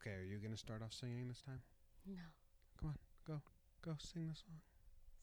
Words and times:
Okay, 0.00 0.16
are 0.16 0.24
you 0.24 0.38
gonna 0.38 0.56
start 0.56 0.82
off 0.82 0.92
singing 0.92 1.28
this 1.28 1.40
time? 1.42 1.60
No. 2.06 2.22
Come 2.80 2.90
on, 2.90 2.96
go, 3.26 3.40
go, 3.82 3.96
sing 3.98 4.28
the 4.28 4.34
song. 4.34 4.60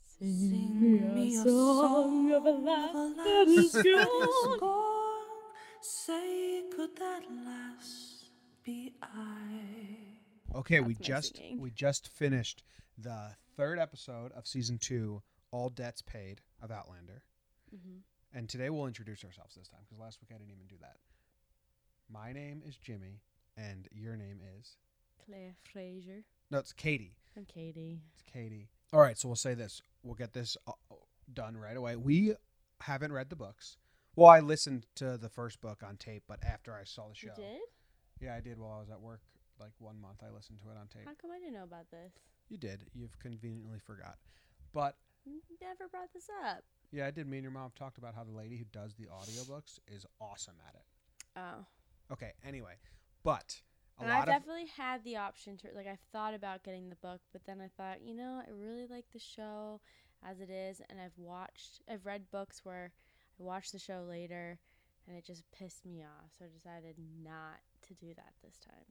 Sing 0.04 1.14
me 1.16 1.36
a 1.36 1.44
song 1.44 2.32
of 2.32 2.46
a 2.46 2.50
laugh 2.52 2.94
that 2.94 3.48
is 3.48 3.74
gone. 3.74 5.24
Say, 5.82 6.64
could 6.76 6.96
that 6.98 7.24
last 7.46 8.30
be 8.64 8.94
I? 9.02 10.58
Okay, 10.58 10.80
we 10.80 10.94
That's 10.94 11.00
my 11.02 11.16
just 11.16 11.38
singing. 11.38 11.60
we 11.60 11.72
just 11.72 12.08
finished 12.10 12.64
the 12.98 13.32
third 13.56 13.80
episode 13.80 14.32
of 14.34 14.48
season 14.48 14.78
two, 14.78 15.22
All 15.52 15.70
Debts 15.70 16.02
Paid 16.02 16.42
of 16.62 16.72
Outlander, 16.72 17.24
hmm 17.72 17.98
and 18.34 18.50
today 18.50 18.70
we'll 18.70 18.86
introduce 18.88 19.24
ourselves 19.24 19.56
this 19.56 19.70
time 19.70 19.80
because 19.86 19.98
last 20.00 20.20
week 20.22 20.30
I 20.36 20.38
didn't 20.38 20.52
even 20.52 20.68
do 20.68 20.76
that. 20.82 20.98
My 22.12 22.34
name 22.34 22.62
is 22.66 22.76
Jimmy, 22.78 23.22
and 23.58 23.88
your 23.92 24.16
name 24.16 24.40
is 24.60 24.78
Claire 25.26 25.56
Fraser. 25.72 26.24
no, 26.52 26.60
it's 26.60 26.74
Katie. 26.74 27.16
I'm 27.36 27.46
Katie. 27.46 28.02
It's 28.14 28.24
Katie. 28.32 28.70
All 28.94 29.02
right, 29.02 29.18
so 29.18 29.28
we'll 29.28 29.36
say 29.36 29.54
this. 29.54 29.82
We'll 30.04 30.16
get 30.16 30.34
this 30.34 30.56
uh, 30.68 30.72
done 31.34 31.58
right 31.58 31.76
away. 31.76 31.96
We 31.96 32.34
haven't 32.82 33.12
read 33.12 33.30
the 33.30 33.36
books. 33.36 33.78
Well, 34.16 34.30
I 34.30 34.40
listened 34.40 34.86
to 34.96 35.18
the 35.18 35.30
first 35.30 35.62
book 35.62 35.84
on 35.88 35.98
tape, 35.98 36.24
but 36.28 36.40
after 36.44 36.74
I 36.74 36.84
saw 36.86 37.10
the 37.10 37.16
show, 37.16 37.28
You 37.38 37.44
did? 37.44 37.62
yeah, 38.22 38.36
I 38.36 38.40
did 38.40 38.58
while 38.60 38.72
I 38.78 38.80
was 38.80 38.90
at 38.90 39.02
work. 39.02 39.22
Like 39.60 39.72
one 39.80 40.00
month, 40.00 40.22
I 40.24 40.34
listened 40.34 40.60
to 40.60 40.68
it 40.70 40.78
on 40.80 40.88
tape. 40.88 41.06
How 41.06 41.14
come 41.20 41.32
I 41.36 41.40
didn't 41.40 41.54
know 41.56 41.64
about 41.64 41.90
this? 41.92 42.12
You 42.50 42.58
did. 42.58 42.84
You've 42.94 43.18
conveniently 43.20 43.80
forgot. 43.80 44.18
But 44.72 44.96
You 45.26 45.42
never 45.62 45.88
brought 45.90 46.14
this 46.14 46.28
up. 46.46 46.64
yeah, 46.92 47.08
I 47.08 47.12
did. 47.12 47.28
Me 47.28 47.38
and 47.38 47.44
your 47.44 47.52
mom 47.52 47.72
talked 47.76 47.98
about 47.98 48.14
how 48.16 48.24
the 48.24 48.32
lady 48.32 48.56
who 48.58 48.66
does 48.72 48.94
the 48.94 49.06
audiobooks 49.06 49.80
is 49.88 50.06
awesome 50.22 50.54
at 50.68 50.76
it. 50.76 50.84
Oh. 51.38 51.66
Okay. 52.14 52.34
Anyway, 52.48 52.74
but 53.24 53.62
a 54.00 54.04
And 54.04 54.12
of 54.30 54.36
definitely 54.36 54.68
had 54.78 55.04
the 55.04 55.18
option 55.18 55.58
to 55.58 55.68
like 55.74 55.88
I've 55.88 56.00
thought 56.12 56.34
about 56.34 56.64
getting 56.64 56.90
the 56.90 56.96
book, 56.98 57.22
but 57.34 57.44
then 57.46 57.60
I 57.62 57.70
thought, 57.78 58.02
you 58.02 58.14
know, 58.16 58.42
I 58.46 58.50
really 58.52 58.86
like 58.88 59.06
the 59.14 59.20
show 59.20 59.82
as 60.28 60.40
it 60.40 60.50
is 60.50 60.82
and 60.90 61.00
I've 61.00 61.18
watched 61.18 61.82
I've 61.90 62.06
read 62.06 62.30
books 62.32 62.62
where 62.64 62.92
I 63.40 63.44
watched 63.44 63.72
the 63.72 63.80
show 63.80 64.06
later 64.08 64.60
and 65.08 65.18
it 65.18 65.26
just 65.26 65.44
pissed 65.52 65.86
me 65.86 66.04
off. 66.04 66.32
So 66.38 66.46
I 66.46 66.50
decided 66.50 66.96
not 67.24 67.60
to 67.88 67.94
do 67.94 68.14
that 68.16 68.34
this 68.44 68.58
time. 68.60 68.86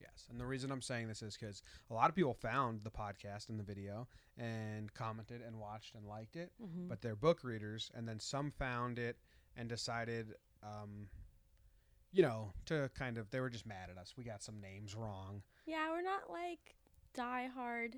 Yes, 0.00 0.28
and 0.30 0.38
the 0.38 0.46
reason 0.46 0.70
I'm 0.70 0.82
saying 0.82 1.08
this 1.08 1.22
is 1.22 1.36
because 1.36 1.60
a 1.90 1.94
lot 1.94 2.08
of 2.08 2.14
people 2.14 2.32
found 2.34 2.84
the 2.84 2.90
podcast 2.90 3.48
and 3.48 3.58
the 3.58 3.64
video 3.64 4.06
and 4.36 4.92
commented 4.94 5.42
and 5.44 5.58
watched 5.58 5.96
and 5.96 6.06
liked 6.06 6.36
it, 6.36 6.52
Mm-hmm. 6.62 6.86
but 6.88 7.00
they're 7.02 7.16
book 7.16 7.42
readers, 7.42 7.90
and 7.96 8.06
then 8.08 8.20
some 8.20 8.52
found 8.52 9.00
it 9.00 9.16
and 9.56 9.68
decided, 9.68 10.34
um, 10.62 11.08
you 12.12 12.22
know, 12.22 12.52
to 12.66 12.90
kind 12.98 13.18
of 13.18 13.30
they 13.30 13.40
were 13.40 13.50
just 13.50 13.66
mad 13.66 13.90
at 13.90 13.98
us. 13.98 14.14
We 14.16 14.24
got 14.24 14.42
some 14.42 14.60
names 14.60 14.94
wrong. 14.94 15.42
yeah, 15.66 15.90
we're 15.90 16.02
not 16.02 16.30
like 16.30 16.76
die 17.14 17.48
hard. 17.54 17.96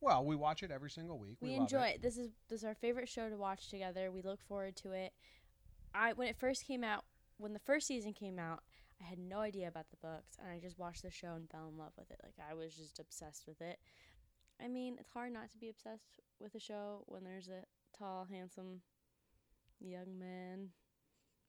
Well, 0.00 0.24
we 0.24 0.36
watch 0.36 0.62
it 0.62 0.70
every 0.70 0.90
single 0.90 1.18
week. 1.18 1.38
We, 1.40 1.52
love 1.52 1.60
enjoy 1.60 1.86
it. 1.86 2.02
This 2.02 2.18
is 2.18 2.30
this 2.48 2.60
is 2.60 2.64
our 2.64 2.74
favorite 2.74 3.08
show 3.08 3.28
to 3.28 3.36
watch 3.36 3.70
together. 3.70 4.10
We 4.10 4.22
look 4.22 4.40
forward 4.42 4.76
to 4.76 4.92
it. 4.92 5.12
I 5.94 6.12
when 6.12 6.28
it 6.28 6.36
first 6.36 6.66
came 6.66 6.84
out, 6.84 7.04
when 7.38 7.52
the 7.52 7.58
first 7.60 7.86
season 7.86 8.12
came 8.12 8.38
out, 8.38 8.62
I 9.00 9.04
had 9.04 9.18
no 9.18 9.38
idea 9.38 9.68
about 9.68 9.86
the 9.90 9.96
books, 9.96 10.36
and 10.42 10.50
I 10.50 10.58
just 10.58 10.78
watched 10.78 11.02
the 11.02 11.10
show 11.10 11.34
and 11.34 11.48
fell 11.48 11.68
in 11.68 11.78
love 11.78 11.92
with 11.96 12.10
it. 12.10 12.20
Like 12.22 12.34
I 12.50 12.54
was 12.54 12.74
just 12.74 12.98
obsessed 12.98 13.46
with 13.46 13.60
it. 13.60 13.78
I 14.62 14.68
mean, 14.68 14.96
it's 15.00 15.10
hard 15.10 15.32
not 15.32 15.50
to 15.50 15.58
be 15.58 15.68
obsessed 15.68 16.20
with 16.40 16.54
a 16.54 16.60
show 16.60 17.04
when 17.06 17.24
there's 17.24 17.48
a 17.48 17.64
tall, 17.96 18.26
handsome 18.30 18.82
young 19.80 20.18
man 20.18 20.68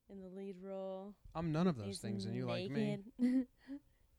in 0.09 0.21
the 0.21 0.29
lead 0.29 0.55
role. 0.61 1.13
I'm 1.33 1.51
none 1.51 1.67
of 1.67 1.77
those 1.77 1.87
He's 1.87 1.99
things, 1.99 2.25
and 2.25 2.35
you 2.35 2.45
like 2.45 2.69
me. 2.69 2.99
You're 3.19 3.45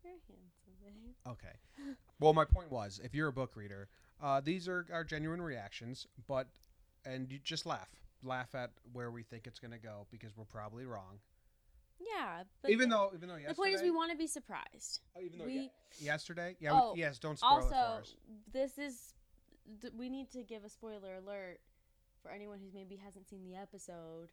handsome, 0.02 0.36
babe. 0.82 1.14
Okay. 1.28 1.94
Well, 2.20 2.32
my 2.32 2.44
point 2.44 2.70
was, 2.70 3.00
if 3.02 3.14
you're 3.14 3.28
a 3.28 3.32
book 3.32 3.56
reader, 3.56 3.88
uh, 4.22 4.40
these 4.40 4.68
are 4.68 4.86
our 4.92 5.04
genuine 5.04 5.42
reactions, 5.42 6.06
but 6.26 6.48
and 7.04 7.30
you 7.30 7.38
just 7.42 7.66
laugh, 7.66 7.88
laugh 8.22 8.54
at 8.54 8.70
where 8.92 9.10
we 9.10 9.22
think 9.22 9.46
it's 9.46 9.58
gonna 9.58 9.78
go 9.78 10.06
because 10.10 10.36
we're 10.36 10.44
probably 10.44 10.86
wrong. 10.86 11.18
Yeah, 11.98 12.42
but 12.62 12.70
even 12.70 12.88
though, 12.90 13.10
even 13.14 13.28
though 13.28 13.36
yesterday, 13.36 13.52
the 13.52 13.54
point 13.56 13.74
is, 13.74 13.82
we 13.82 13.90
want 13.90 14.10
to 14.10 14.18
be 14.18 14.26
surprised. 14.26 15.00
oh, 15.16 15.20
even 15.22 15.38
though 15.38 15.44
we- 15.46 15.52
ye- 15.54 15.70
yesterday, 16.00 16.54
yeah, 16.60 16.70
Oh, 16.72 16.92
we, 16.94 17.00
yes, 17.00 17.18
don't 17.18 17.38
spoil 17.38 17.58
it 17.58 17.60
for 17.62 17.74
also, 17.74 18.00
us. 18.00 18.16
this 18.52 18.76
is 18.78 19.14
th- 19.80 19.92
we 19.96 20.08
need 20.10 20.30
to 20.32 20.42
give 20.42 20.62
a 20.64 20.68
spoiler 20.68 21.16
alert 21.16 21.58
for 22.22 22.30
anyone 22.30 22.58
who 22.58 22.66
maybe 22.74 22.96
hasn't 22.96 23.26
seen 23.28 23.44
the 23.44 23.56
episode. 23.56 24.28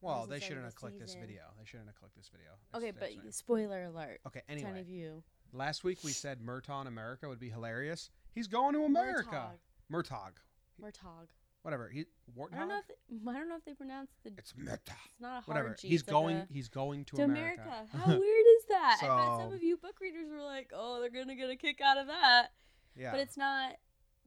Well, 0.00 0.26
they 0.26 0.40
shouldn't 0.40 0.64
have 0.64 0.74
clicked 0.74 0.98
this 1.00 1.14
video. 1.14 1.42
They 1.58 1.64
shouldn't 1.64 1.88
have 1.88 1.96
clicked 1.96 2.16
this 2.16 2.28
video. 2.30 2.50
Okay, 2.74 2.92
but 2.98 3.10
it's 3.26 3.36
spoiler 3.38 3.84
alert 3.84 4.20
okay. 4.26 4.40
to 4.40 4.50
any 4.50 4.62
Anyway, 4.62 4.80
of 4.80 4.88
you. 4.88 5.22
last 5.52 5.84
week 5.84 5.98
we 6.04 6.12
said 6.12 6.40
Murtagh 6.40 6.86
America 6.86 7.28
would 7.28 7.40
be 7.40 7.48
hilarious. 7.50 8.10
He's 8.34 8.46
going 8.46 8.74
to 8.74 8.84
America. 8.84 9.50
Murtagh, 9.90 10.34
Murtagh. 10.80 11.28
whatever. 11.62 11.88
He 11.88 12.04
Warthog. 12.36 12.54
I 12.54 12.58
don't 12.58 12.68
know 12.68 12.78
if 12.78 12.86
they, 12.88 13.30
I 13.30 13.34
don't 13.34 13.48
know 13.48 13.56
if 13.56 13.64
they 13.64 13.74
pronounce 13.74 14.10
the. 14.22 14.32
it's 14.36 14.52
Murtagh. 14.52 14.78
It's 15.06 15.20
not 15.20 15.28
a 15.28 15.40
hard 15.40 15.48
Whatever. 15.48 15.76
G. 15.80 15.88
He's 15.88 16.02
going. 16.02 16.36
a- 16.36 16.46
he's 16.50 16.68
going 16.68 17.04
to, 17.06 17.16
to 17.16 17.22
America. 17.22 17.62
America. 17.62 17.86
How 17.96 18.06
weird 18.08 18.46
is 18.58 18.64
that? 18.68 18.98
I 19.02 19.06
bet 19.06 19.40
some 19.44 19.52
of 19.54 19.62
you 19.62 19.76
book 19.78 19.96
readers 20.00 20.28
were 20.30 20.42
like, 20.42 20.70
"Oh, 20.74 21.00
they're 21.00 21.10
gonna 21.10 21.36
get 21.36 21.48
a 21.48 21.56
kick 21.56 21.80
out 21.80 21.96
of 21.98 22.08
that," 22.08 22.48
yeah. 22.96 23.12
but 23.12 23.20
it's 23.20 23.36
not. 23.36 23.76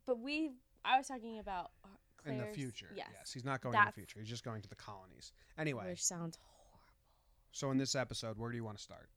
But 0.08 0.20
we, 0.20 0.52
I 0.84 0.98
was 0.98 1.08
talking 1.08 1.38
about 1.38 1.70
in 2.26 2.38
the 2.38 2.46
future. 2.46 2.90
Yes, 2.96 3.32
He's 3.34 3.46
not 3.46 3.62
going 3.62 3.76
in 3.76 3.86
the 3.86 3.92
future. 3.92 4.20
He's 4.20 4.30
just 4.30 4.44
going 4.44 4.62
to 4.62 4.70
the 4.70 4.76
colonies. 4.76 5.32
Anyway, 5.58 5.86
which 5.90 6.04
sounds 6.04 6.38
horrible. 6.42 6.80
so 7.52 7.72
in 7.72 7.78
this 7.78 7.96
episode, 7.96 8.38
where 8.38 8.52
do 8.52 8.58
you 8.58 8.64
want 8.64 8.78
to 8.78 8.84
start? 8.84 9.10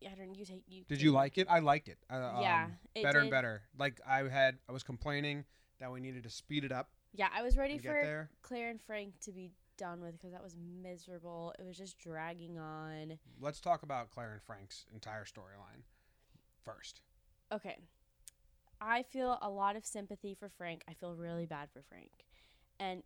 Yeah, 0.00 0.10
I 0.12 0.14
don't. 0.18 0.34
You 0.34 0.44
take 0.44 0.62
you. 0.68 0.84
Did 0.88 1.00
you 1.00 1.12
like 1.12 1.38
it? 1.38 1.46
I 1.48 1.60
liked 1.60 1.88
it. 1.88 1.98
Uh, 2.10 2.38
Yeah, 2.40 2.64
um, 2.66 2.72
it 2.94 3.02
better 3.02 3.20
and 3.20 3.30
better. 3.30 3.62
Like 3.78 4.00
I 4.06 4.28
had, 4.28 4.58
I 4.68 4.72
was 4.72 4.82
complaining 4.82 5.44
that 5.80 5.90
we 5.90 6.00
needed 6.00 6.22
to 6.24 6.30
speed 6.30 6.64
it 6.64 6.72
up 6.72 6.90
Yeah, 7.14 7.28
I 7.34 7.42
was 7.42 7.56
ready 7.56 7.78
for. 7.78 8.28
Claire 8.42 8.70
and 8.70 8.80
Frank 8.80 9.18
to 9.20 9.32
be 9.32 9.52
done 9.78 10.00
with 10.00 10.12
because 10.12 10.32
that 10.32 10.42
was 10.42 10.56
miserable. 10.82 11.54
It 11.58 11.64
was 11.64 11.76
just 11.76 11.98
dragging 11.98 12.58
on. 12.58 13.18
Let's 13.40 13.60
talk 13.60 13.82
about 13.82 14.10
Claire 14.10 14.32
and 14.32 14.42
Frank's 14.42 14.86
entire 14.92 15.24
storyline 15.24 15.82
first. 16.64 17.02
Okay. 17.52 17.78
I 18.80 19.02
feel 19.02 19.38
a 19.40 19.48
lot 19.48 19.76
of 19.76 19.84
sympathy 19.86 20.34
for 20.34 20.48
Frank. 20.48 20.82
I 20.88 20.94
feel 20.94 21.14
really 21.14 21.46
bad 21.46 21.68
for 21.72 21.82
Frank. 21.82 22.10
And 22.78 23.02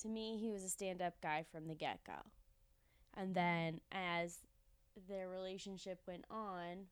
to 0.00 0.08
me, 0.08 0.38
he 0.38 0.50
was 0.50 0.62
a 0.62 0.68
stand 0.68 1.02
up 1.02 1.14
guy 1.22 1.44
from 1.50 1.66
the 1.66 1.74
get 1.74 2.00
go. 2.06 2.12
And 3.16 3.28
mm-hmm. 3.28 3.34
then 3.34 3.80
as 3.92 4.38
their 5.08 5.28
relationship 5.28 6.00
went 6.06 6.24
on, 6.30 6.86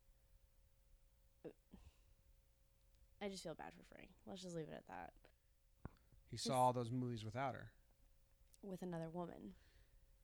I 3.22 3.28
just 3.28 3.44
feel 3.44 3.54
bad 3.54 3.72
for 3.76 3.94
Frank. 3.94 4.10
Let's 4.26 4.42
just 4.42 4.56
leave 4.56 4.66
it 4.68 4.74
at 4.74 4.88
that. 4.88 5.12
He 6.30 6.36
saw 6.36 6.54
all 6.54 6.72
those 6.72 6.90
movies 6.90 7.24
without 7.24 7.54
her. 7.54 7.70
With 8.62 8.82
another 8.82 9.08
woman. 9.12 9.54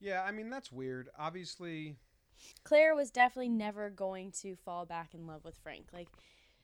Yeah, 0.01 0.23
I 0.23 0.33
mean 0.33 0.51
that's 0.51 0.73
weird. 0.73 1.09
Obviously, 1.19 1.97
Claire 2.65 2.95
was 2.95 3.11
definitely 3.11 3.51
never 3.51 3.91
going 3.91 4.33
to 4.43 4.57
fall 4.57 4.87
back 4.87 5.15
in 5.15 5.27
love 5.27 5.45
with 5.45 5.57
Frank. 5.63 5.87
Like 5.93 6.09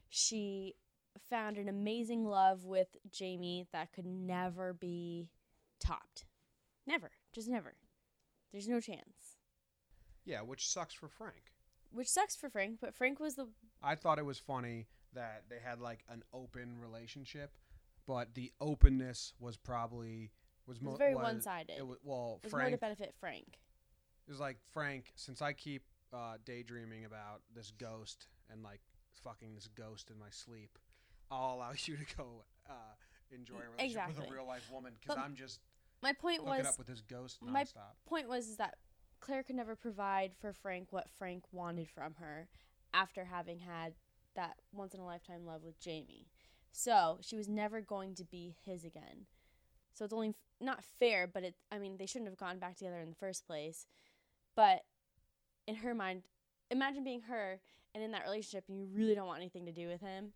she 0.09 0.75
found 1.31 1.57
an 1.59 1.69
amazing 1.69 2.25
love 2.25 2.65
with 2.65 2.97
Jamie 3.11 3.67
that 3.73 3.93
could 3.93 4.07
never 4.07 4.73
be 4.73 5.29
topped. 5.81 6.25
Never. 6.87 7.11
Just 7.33 7.49
never. 7.49 7.75
There's 8.53 8.69
no 8.69 8.81
chance. 8.81 9.39
yeah, 10.25 10.41
which 10.43 10.69
sucks 10.69 10.95
for 10.95 11.09
Frank. 11.09 11.53
Which 11.93 12.09
sucks 12.09 12.35
for 12.37 12.49
Frank, 12.51 12.79
but 12.81 12.95
Frank 12.95 13.21
was 13.21 13.35
the 13.37 13.49
I 13.83 13.95
thought 13.95 14.19
it 14.19 14.25
was 14.25 14.39
funny 14.39 14.87
that 15.15 15.45
they 15.49 15.59
had 15.65 15.81
like 15.81 16.05
an 16.09 16.23
open 16.33 16.79
relationship, 16.81 17.53
but 18.07 18.35
the 18.35 18.53
openness 18.61 19.33
was 19.39 19.57
probably 19.57 20.31
was, 20.67 20.79
it 20.79 20.85
was 20.85 20.99
very 20.99 21.15
one 21.15 21.41
sided. 21.41 21.73
It 21.73 21.79
It 21.81 21.87
was, 21.87 21.99
well, 22.03 22.41
was 22.43 22.53
more 22.53 22.61
to 22.63 22.67
Frank 22.69 22.81
benefit 22.81 23.15
Frank. 23.21 23.59
it 24.27 24.31
was 24.31 24.41
like 24.41 24.59
Frank. 24.73 25.13
Since 25.15 25.43
I 25.43 25.53
keep 25.53 25.83
uh, 26.13 26.37
daydreaming 26.45 27.05
about 27.05 27.43
this 27.55 27.71
ghost 27.79 28.29
and 28.51 28.63
like 28.63 28.81
fucking 29.23 29.55
this 29.55 29.69
ghost 29.75 30.11
in 30.11 30.19
my 30.19 30.31
sleep, 30.31 30.79
I'll 31.35 31.57
allow 31.57 31.73
you 31.77 31.97
to 31.97 32.17
go 32.17 32.45
uh, 32.69 32.73
enjoy 33.31 33.57
a 33.57 33.71
relationship 33.77 34.09
with 34.09 34.31
a 34.31 34.33
real 34.33 34.47
life 34.47 34.71
woman 34.73 34.93
because 35.01 35.19
I'm 35.23 35.35
just 35.35 35.61
My 36.03 36.13
point 36.13 36.45
was 36.45 36.67
up 36.67 36.79
with 36.79 36.87
this 36.87 37.01
ghost 37.01 37.39
my- 37.43 37.65
point 38.07 38.29
was 38.29 38.49
is 38.49 38.57
that 38.59 38.77
Claire 39.21 39.43
could 39.43 39.57
never 39.57 39.75
provide 39.75 40.33
for 40.41 40.53
Frank 40.53 40.89
what 40.91 41.09
Frank 41.19 41.45
wanted 41.53 41.89
from 41.89 42.15
her 42.21 42.49
after 42.93 43.25
having 43.25 43.61
had 43.61 43.95
that 44.37 44.57
once 44.73 44.95
in 44.95 45.01
a 45.01 45.07
lifetime 45.07 45.47
love 45.47 45.63
with 45.63 45.81
Jamie. 45.81 46.29
So 46.73 47.19
she 47.23 47.37
was 47.37 47.49
never 47.49 47.81
going 47.81 48.15
to 48.17 48.25
be 48.25 48.55
his 48.65 48.85
again. 48.85 49.27
So 49.95 50.05
it's 50.05 50.13
only 50.13 50.31
f- 50.31 50.35
not 50.61 50.83
fair, 50.83 51.27
but 51.27 51.45
it. 51.45 51.55
I 51.71 51.79
mean, 51.79 51.97
they 51.99 52.07
shouldn't 52.07 52.29
have 52.29 52.37
gone 52.37 52.59
back 52.59 52.77
together 52.77 53.01
in 53.01 53.11
the 53.11 53.17
first 53.17 53.47
place. 53.47 53.87
But 54.57 54.81
in 55.67 55.77
her 55.77 55.95
mind, 55.95 56.25
imagine 56.71 57.05
being 57.05 57.23
her 57.23 57.61
and 57.95 58.03
in 58.03 58.11
that 58.11 58.25
relationship, 58.25 58.65
and 58.69 58.77
you 58.77 58.89
really 58.93 59.15
don't 59.15 59.29
want 59.29 59.41
anything 59.41 59.67
to 59.67 59.73
do 59.73 59.87
with 59.87 60.01
him. 60.01 60.33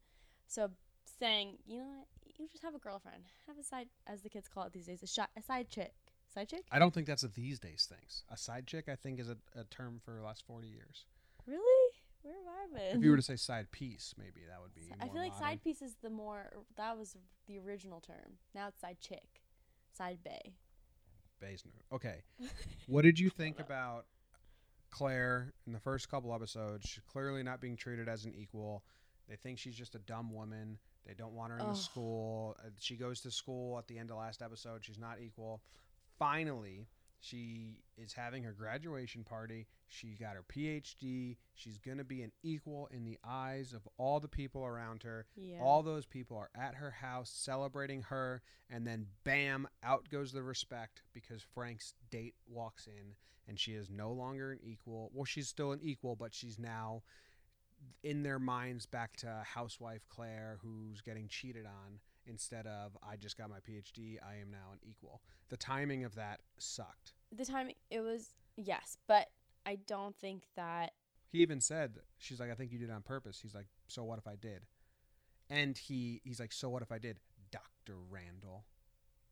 So 0.46 0.70
saying, 1.18 1.58
you 1.66 1.78
know 1.78 1.84
what, 1.84 2.06
you 2.38 2.48
just 2.48 2.62
have 2.62 2.74
a 2.74 2.78
girlfriend, 2.78 3.24
have 3.46 3.58
a 3.58 3.64
side, 3.64 3.88
as 4.06 4.22
the 4.22 4.28
kids 4.28 4.48
call 4.48 4.64
it 4.64 4.72
these 4.72 4.86
days, 4.86 5.02
a 5.02 5.06
shot, 5.06 5.30
a 5.36 5.42
side 5.42 5.68
chick, 5.68 5.92
side 6.32 6.48
chick. 6.48 6.64
I 6.70 6.78
don't 6.78 6.94
think 6.94 7.06
that's 7.06 7.22
a 7.22 7.28
these 7.28 7.58
days 7.58 7.88
things. 7.90 8.22
A 8.30 8.36
side 8.36 8.66
chick, 8.66 8.88
I 8.88 8.96
think, 8.96 9.20
is 9.20 9.28
a, 9.28 9.36
a 9.58 9.64
term 9.64 10.00
for 10.04 10.12
the 10.12 10.22
last 10.22 10.44
forty 10.46 10.68
years. 10.68 11.06
Really? 11.46 11.92
Where 12.22 12.34
have 12.34 12.72
I 12.74 12.78
been? 12.78 12.98
If 12.98 13.04
you 13.04 13.10
were 13.10 13.16
to 13.16 13.22
say 13.22 13.36
side 13.36 13.70
piece, 13.70 14.14
maybe 14.18 14.40
that 14.48 14.60
would 14.60 14.74
be. 14.74 14.92
I 15.00 15.08
feel 15.08 15.22
like 15.22 15.32
modern. 15.32 15.46
side 15.46 15.64
piece 15.64 15.82
is 15.82 15.96
the 16.02 16.10
more 16.10 16.52
that 16.76 16.96
was 16.96 17.16
the 17.46 17.58
original 17.58 18.00
term. 18.00 18.38
Now 18.54 18.68
it's 18.68 18.80
side 18.80 18.98
chick, 19.00 19.42
side 19.92 20.18
bay. 20.24 20.54
Basner. 21.42 21.80
Okay. 21.92 22.22
What 22.86 23.02
did 23.02 23.18
you 23.18 23.28
think 23.28 23.60
about 23.60 24.06
Claire 24.90 25.52
in 25.66 25.74
the 25.74 25.78
first 25.78 26.08
couple 26.10 26.34
episodes? 26.34 26.88
She's 26.88 27.02
clearly 27.04 27.42
not 27.42 27.60
being 27.60 27.76
treated 27.76 28.08
as 28.08 28.24
an 28.24 28.32
equal. 28.34 28.82
They 29.28 29.36
think 29.36 29.58
she's 29.58 29.76
just 29.76 29.94
a 29.94 29.98
dumb 29.98 30.32
woman. 30.32 30.78
They 31.08 31.14
don't 31.14 31.32
want 31.34 31.52
her 31.52 31.58
in 31.58 31.64
Ugh. 31.64 31.74
the 31.74 31.80
school. 31.80 32.56
Uh, 32.64 32.68
She 32.78 32.94
goes 32.96 33.20
to 33.22 33.30
school 33.30 33.78
at 33.78 33.88
the 33.88 33.98
end 33.98 34.10
of 34.10 34.18
last 34.18 34.42
episode. 34.42 34.84
She's 34.84 34.98
not 34.98 35.20
equal. 35.20 35.62
Finally, 36.18 36.86
she 37.20 37.80
is 37.96 38.12
having 38.12 38.44
her 38.44 38.52
graduation 38.52 39.24
party. 39.24 39.66
She 39.88 40.08
got 40.20 40.34
her 40.36 40.44
PhD. 40.44 41.36
She's 41.54 41.78
going 41.78 41.98
to 41.98 42.04
be 42.04 42.22
an 42.22 42.32
equal 42.42 42.88
in 42.92 43.04
the 43.04 43.18
eyes 43.24 43.72
of 43.72 43.88
all 43.96 44.20
the 44.20 44.28
people 44.28 44.64
around 44.64 45.02
her. 45.02 45.26
Yeah. 45.34 45.60
All 45.60 45.82
those 45.82 46.06
people 46.06 46.36
are 46.36 46.50
at 46.54 46.74
her 46.76 46.90
house 46.90 47.30
celebrating 47.30 48.02
her, 48.02 48.42
and 48.70 48.86
then 48.86 49.06
bam, 49.24 49.66
out 49.82 50.08
goes 50.10 50.32
the 50.32 50.42
respect 50.42 51.02
because 51.14 51.42
Frank's 51.42 51.94
date 52.10 52.34
walks 52.46 52.86
in, 52.86 53.14
and 53.48 53.58
she 53.58 53.72
is 53.72 53.88
no 53.90 54.12
longer 54.12 54.52
an 54.52 54.58
equal. 54.62 55.10
Well, 55.14 55.24
she's 55.24 55.48
still 55.48 55.72
an 55.72 55.80
equal, 55.82 56.14
but 56.16 56.34
she's 56.34 56.58
now 56.58 57.02
in 58.02 58.22
their 58.22 58.38
minds 58.38 58.86
back 58.86 59.16
to 59.18 59.42
housewife 59.44 60.06
Claire, 60.08 60.58
who's 60.62 61.00
getting 61.00 61.28
cheated 61.28 61.66
on 61.66 62.00
instead 62.26 62.66
of 62.66 62.96
I 63.02 63.16
just 63.16 63.36
got 63.38 63.48
my 63.50 63.58
PhD, 63.58 64.18
I 64.22 64.36
am 64.40 64.50
now 64.50 64.72
an 64.72 64.78
equal. 64.82 65.22
The 65.48 65.56
timing 65.56 66.04
of 66.04 66.14
that 66.16 66.40
sucked. 66.58 67.14
the 67.32 67.44
timing 67.44 67.74
it 67.90 68.00
was 68.00 68.34
yes, 68.56 68.98
but 69.06 69.28
I 69.66 69.76
don't 69.86 70.16
think 70.16 70.44
that 70.56 70.92
He 71.30 71.40
even 71.40 71.60
said, 71.60 71.98
"She's 72.16 72.40
like, 72.40 72.50
I 72.50 72.54
think 72.54 72.72
you 72.72 72.78
did 72.78 72.88
it 72.88 72.92
on 72.92 73.02
purpose." 73.02 73.40
He's 73.40 73.54
like, 73.54 73.66
"So 73.86 74.02
what 74.04 74.18
if 74.18 74.26
I 74.26 74.34
did?" 74.36 74.66
And 75.50 75.76
he 75.76 76.20
he's 76.24 76.40
like, 76.40 76.52
"So 76.52 76.68
what 76.70 76.82
if 76.82 76.90
I 76.92 76.98
did?" 76.98 77.18
Doctor 77.50 77.96
Randall, 78.10 78.64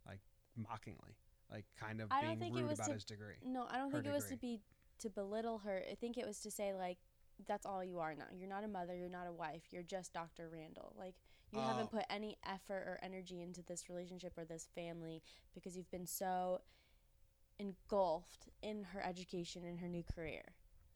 like 0.07 0.21
mockingly, 0.57 1.17
like 1.51 1.65
kind 1.79 2.01
of 2.01 2.11
I 2.11 2.23
don't 2.23 2.39
being 2.39 2.55
rude 2.55 2.69
was 2.69 2.79
about 2.79 2.89
to- 2.89 2.95
his 2.95 3.05
degree. 3.05 3.37
no, 3.45 3.67
I 3.71 3.79
don't 3.79 3.91
think 3.91 4.07
it 4.07 4.13
was 4.13 4.27
to 4.27 4.37
be 4.37 4.61
to 4.99 5.11
belittle 5.11 5.59
her. 5.59 5.83
I 5.91 5.95
think 5.95 6.17
it 6.19 6.27
was 6.27 6.41
to 6.41 6.51
say 6.51 6.73
like 6.75 6.99
that's 7.47 7.67
all 7.67 7.85
you 7.85 7.99
are 7.99 8.15
now. 8.15 8.25
You're 8.37 8.49
not 8.49 8.65
a 8.65 8.69
mother, 8.69 8.95
you're 8.97 9.09
not 9.09 9.27
a 9.27 9.33
wife, 9.33 9.63
you're 9.71 9.83
just 9.83 10.13
Dr. 10.13 10.49
Randall. 10.49 10.95
Like 10.99 11.15
you 11.53 11.61
Oh. 11.61 11.63
haven't 11.63 11.91
put 11.91 12.05
any 12.11 12.37
effort 12.45 12.85
or 12.87 12.99
energy 13.03 13.41
into 13.43 13.63
this 13.63 13.89
relationship 13.89 14.37
or 14.37 14.45
this 14.45 14.67
family 14.75 15.23
because 15.55 15.77
you've 15.77 15.91
been 15.91 16.07
so 16.07 16.61
engulfed 17.59 18.49
in 18.63 18.85
her 18.85 19.03
education 19.05 19.65
and 19.65 19.79
her 19.81 19.89
new 19.89 20.03
career. 20.03 20.55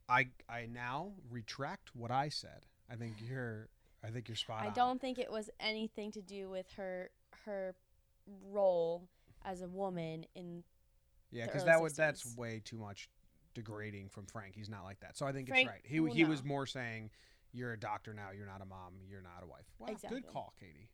I 0.08 0.30
I 0.48 0.66
now 0.66 1.12
retract 1.30 1.94
what 1.94 2.10
I 2.10 2.28
said. 2.28 2.66
I 2.90 2.96
think 2.96 3.14
you're 3.20 3.68
I 4.02 4.10
think 4.10 4.28
you're 4.28 4.36
spot 4.36 4.62
I 4.62 4.66
on. 4.66 4.70
I 4.72 4.74
don't 4.74 5.00
think 5.00 5.18
it 5.18 5.30
was 5.30 5.50
anything 5.60 6.10
to 6.12 6.22
do 6.22 6.50
with 6.50 6.66
her 6.76 7.10
her 7.46 7.74
role 8.44 9.08
as 9.44 9.62
a 9.62 9.68
woman 9.68 10.26
in 10.34 10.64
Yeah, 11.30 11.46
because 11.46 11.62
early 11.62 11.70
that 11.72 11.80
would 11.80 11.96
that's 11.96 12.36
way 12.36 12.60
too 12.64 12.76
much 12.78 13.08
degrading 13.54 14.08
from 14.08 14.26
Frank. 14.26 14.54
He's 14.54 14.68
not 14.68 14.84
like 14.84 15.00
that. 15.00 15.16
So 15.16 15.26
I 15.26 15.32
think 15.32 15.48
Frank- 15.48 15.66
it's 15.68 15.72
right. 15.72 15.82
He 15.84 16.00
well, 16.00 16.12
he 16.12 16.24
was 16.24 16.42
more 16.44 16.66
saying, 16.66 17.10
"You're 17.52 17.72
a 17.72 17.78
doctor 17.80 18.14
now. 18.14 18.30
You're 18.30 18.46
not 18.46 18.60
a 18.62 18.64
mom. 18.66 18.94
You're 19.08 19.22
not 19.22 19.42
a 19.42 19.46
wife." 19.46 19.66
Wow, 19.78 19.88
Exactly. 19.88 20.20
good 20.20 20.30
call, 20.30 20.54
Katie. 20.58 20.88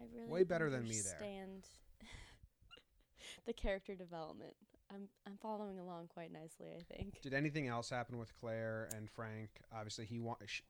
I 0.00 0.04
really 0.14 0.28
Way 0.28 0.44
better 0.44 0.68
than 0.70 0.82
me 0.84 1.00
there. 1.00 1.14
understand 1.14 1.64
the 3.46 3.52
character 3.52 3.94
development. 3.94 4.54
I'm 4.92 5.08
I'm 5.26 5.36
following 5.42 5.78
along 5.78 6.08
quite 6.08 6.32
nicely, 6.32 6.68
I 6.78 6.82
think. 6.94 7.20
Did 7.22 7.34
anything 7.34 7.66
else 7.66 7.90
happen 7.90 8.18
with 8.18 8.32
Claire 8.38 8.88
and 8.94 9.10
Frank? 9.10 9.50
Obviously, 9.74 10.04
he 10.06 10.18
want 10.18 10.38
sh- 10.46 10.60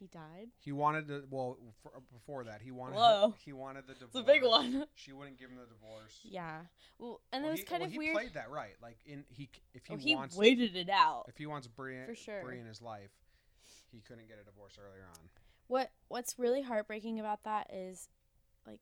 He 0.00 0.06
died. 0.06 0.48
he 0.58 0.72
wanted 0.72 1.06
to. 1.08 1.24
Well, 1.30 1.58
for, 1.82 1.92
before 2.12 2.42
that, 2.44 2.62
he 2.62 2.70
wanted 2.70 2.96
Whoa. 2.96 3.34
he 3.44 3.52
wanted 3.52 3.86
the 3.86 3.92
divorce. 3.92 4.10
It's 4.14 4.20
a 4.20 4.24
big 4.24 4.42
one. 4.42 4.86
She 4.94 5.12
wouldn't 5.12 5.38
give 5.38 5.50
him 5.50 5.56
the 5.58 5.66
divorce. 5.66 6.18
yeah. 6.24 6.62
Well, 6.98 7.20
and 7.32 7.42
Well, 7.42 7.50
it 7.50 7.52
was 7.52 7.60
he, 7.60 7.66
kind 7.66 7.80
well, 7.82 7.86
of 7.88 7.92
he 7.92 7.98
weird. 7.98 8.14
played 8.14 8.34
that 8.34 8.50
right. 8.50 8.74
Like 8.82 8.96
in 9.04 9.24
he 9.28 9.50
if 9.74 9.84
he 9.86 9.94
oh, 9.94 9.98
he 9.98 10.16
wants 10.16 10.34
waited 10.36 10.74
it 10.74 10.88
out. 10.88 11.26
if 11.28 11.36
he 11.36 11.44
wants 11.46 11.66
Bree, 11.68 11.98
For 12.06 12.14
sure. 12.14 12.42
Bree 12.42 12.58
in 12.58 12.66
his 12.66 12.80
life, 12.80 13.10
he 13.92 14.00
couldn't 14.00 14.26
get 14.26 14.38
a 14.40 14.44
divorce 14.44 14.78
earlier 14.82 15.04
on. 15.06 15.28
What 15.68 15.90
What's 16.08 16.38
really 16.38 16.62
heartbreaking 16.62 17.20
about 17.20 17.44
that 17.44 17.70
is, 17.72 18.08
like, 18.66 18.80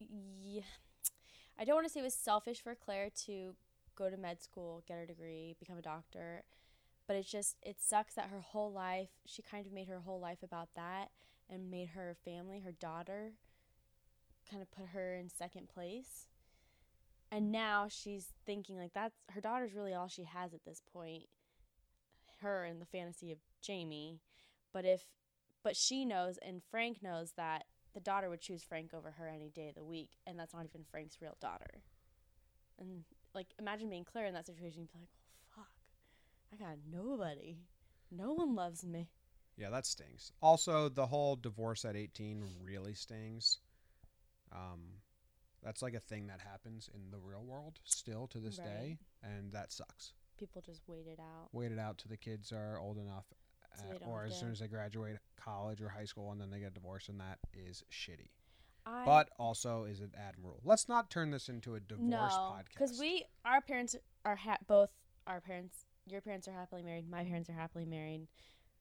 yeah, 0.00 0.62
I 1.58 1.64
don't 1.66 1.74
want 1.76 1.86
to 1.86 1.92
say 1.92 2.00
it 2.00 2.04
was 2.04 2.14
selfish 2.14 2.62
for 2.62 2.74
Claire 2.74 3.10
to 3.26 3.54
go 3.94 4.08
to 4.10 4.16
med 4.16 4.42
school, 4.42 4.82
get 4.88 4.96
her 4.96 5.06
degree, 5.06 5.54
become 5.60 5.76
a 5.78 5.82
doctor, 5.82 6.44
but 7.06 7.16
it's 7.16 7.30
just 7.30 7.56
it 7.62 7.76
sucks 7.80 8.14
that 8.14 8.30
her 8.30 8.40
whole 8.40 8.72
life 8.72 9.10
she 9.26 9.42
kind 9.42 9.66
of 9.66 9.72
made 9.72 9.88
her 9.88 10.00
whole 10.00 10.20
life 10.20 10.42
about 10.42 10.68
that 10.76 11.08
and 11.48 11.70
made 11.70 11.90
her 11.90 12.16
family, 12.24 12.60
her 12.60 12.72
daughter, 12.72 13.32
kind 14.50 14.62
of 14.62 14.70
put 14.70 14.88
her 14.88 15.14
in 15.14 15.28
second 15.28 15.68
place. 15.68 16.26
And 17.30 17.50
now 17.50 17.86
she's 17.88 18.28
thinking 18.46 18.76
like 18.76 18.92
that's 18.94 19.16
her 19.30 19.40
daughter's 19.40 19.74
really 19.74 19.94
all 19.94 20.08
she 20.08 20.24
has 20.24 20.54
at 20.54 20.64
this 20.64 20.82
point. 20.92 21.24
Her 22.40 22.64
and 22.64 22.80
the 22.80 22.86
fantasy 22.86 23.32
of 23.32 23.38
Jamie. 23.60 24.20
But 24.72 24.84
if 24.84 25.04
but 25.62 25.76
she 25.76 26.04
knows 26.04 26.38
and 26.38 26.62
Frank 26.70 27.02
knows 27.02 27.32
that 27.36 27.64
the 27.94 28.00
daughter 28.00 28.28
would 28.28 28.40
choose 28.40 28.62
Frank 28.62 28.92
over 28.92 29.12
her 29.12 29.28
any 29.28 29.50
day 29.50 29.68
of 29.68 29.76
the 29.76 29.84
week, 29.84 30.10
and 30.26 30.38
that's 30.38 30.52
not 30.52 30.64
even 30.64 30.84
Frank's 30.90 31.22
real 31.22 31.36
daughter. 31.40 31.82
And 32.78 33.04
like, 33.34 33.46
imagine 33.58 33.88
being 33.88 34.04
Claire 34.04 34.26
in 34.26 34.34
that 34.34 34.46
situation. 34.46 34.80
You'd 34.80 34.92
be 34.92 34.98
like, 34.98 35.08
"Well, 35.08 35.22
fuck, 35.22 35.23
I 36.54 36.62
got 36.62 36.76
nobody. 36.90 37.58
No 38.10 38.32
one 38.32 38.54
loves 38.54 38.84
me." 38.84 39.08
Yeah, 39.56 39.70
that 39.70 39.86
stings. 39.86 40.32
Also, 40.42 40.88
the 40.88 41.06
whole 41.06 41.36
divorce 41.36 41.84
at 41.84 41.96
18 41.96 42.44
really 42.64 42.94
stings. 42.94 43.60
Um, 44.52 45.00
that's 45.62 45.80
like 45.80 45.94
a 45.94 46.00
thing 46.00 46.26
that 46.26 46.40
happens 46.40 46.90
in 46.92 47.10
the 47.10 47.18
real 47.18 47.44
world 47.44 47.80
still 47.84 48.26
to 48.28 48.38
this 48.38 48.56
day, 48.56 48.98
and 49.22 49.52
that 49.52 49.72
sucks. 49.72 50.12
People 50.38 50.60
just 50.60 50.82
wait 50.86 51.06
it 51.06 51.20
out. 51.20 51.48
Wait 51.52 51.72
it 51.72 51.78
out 51.78 51.98
till 51.98 52.10
the 52.10 52.16
kids 52.16 52.52
are 52.52 52.78
old 52.78 52.98
enough, 52.98 53.26
So 53.76 53.84
uh, 54.04 54.08
or 54.08 54.24
as 54.24 54.38
soon 54.38 54.50
as 54.50 54.58
they 54.58 54.66
graduate 54.66 55.16
college 55.36 55.80
or 55.80 55.88
high 55.88 56.04
school, 56.04 56.32
and 56.32 56.40
then 56.40 56.50
they 56.50 56.60
get 56.60 56.74
divorced, 56.74 57.08
and 57.08 57.20
that 57.20 57.38
is 57.52 57.84
shitty. 57.90 58.30
I 58.86 59.04
But 59.06 59.30
also 59.38 59.84
is 59.84 60.00
an 60.00 60.12
admiral. 60.16 60.60
Let's 60.64 60.88
not 60.88 61.10
turn 61.10 61.30
this 61.30 61.48
into 61.48 61.74
a 61.76 61.80
divorce 61.80 62.10
no, 62.10 62.16
podcast. 62.18 62.74
because 62.74 63.00
we 63.00 63.24
our 63.44 63.60
parents 63.60 63.96
are 64.24 64.36
ha- 64.36 64.58
both 64.66 64.90
our 65.26 65.40
parents. 65.40 65.86
Your 66.06 66.20
parents 66.20 66.48
are 66.48 66.52
happily 66.52 66.82
married. 66.82 67.08
My 67.08 67.24
parents 67.24 67.48
are 67.48 67.54
happily 67.54 67.86
married. 67.86 68.26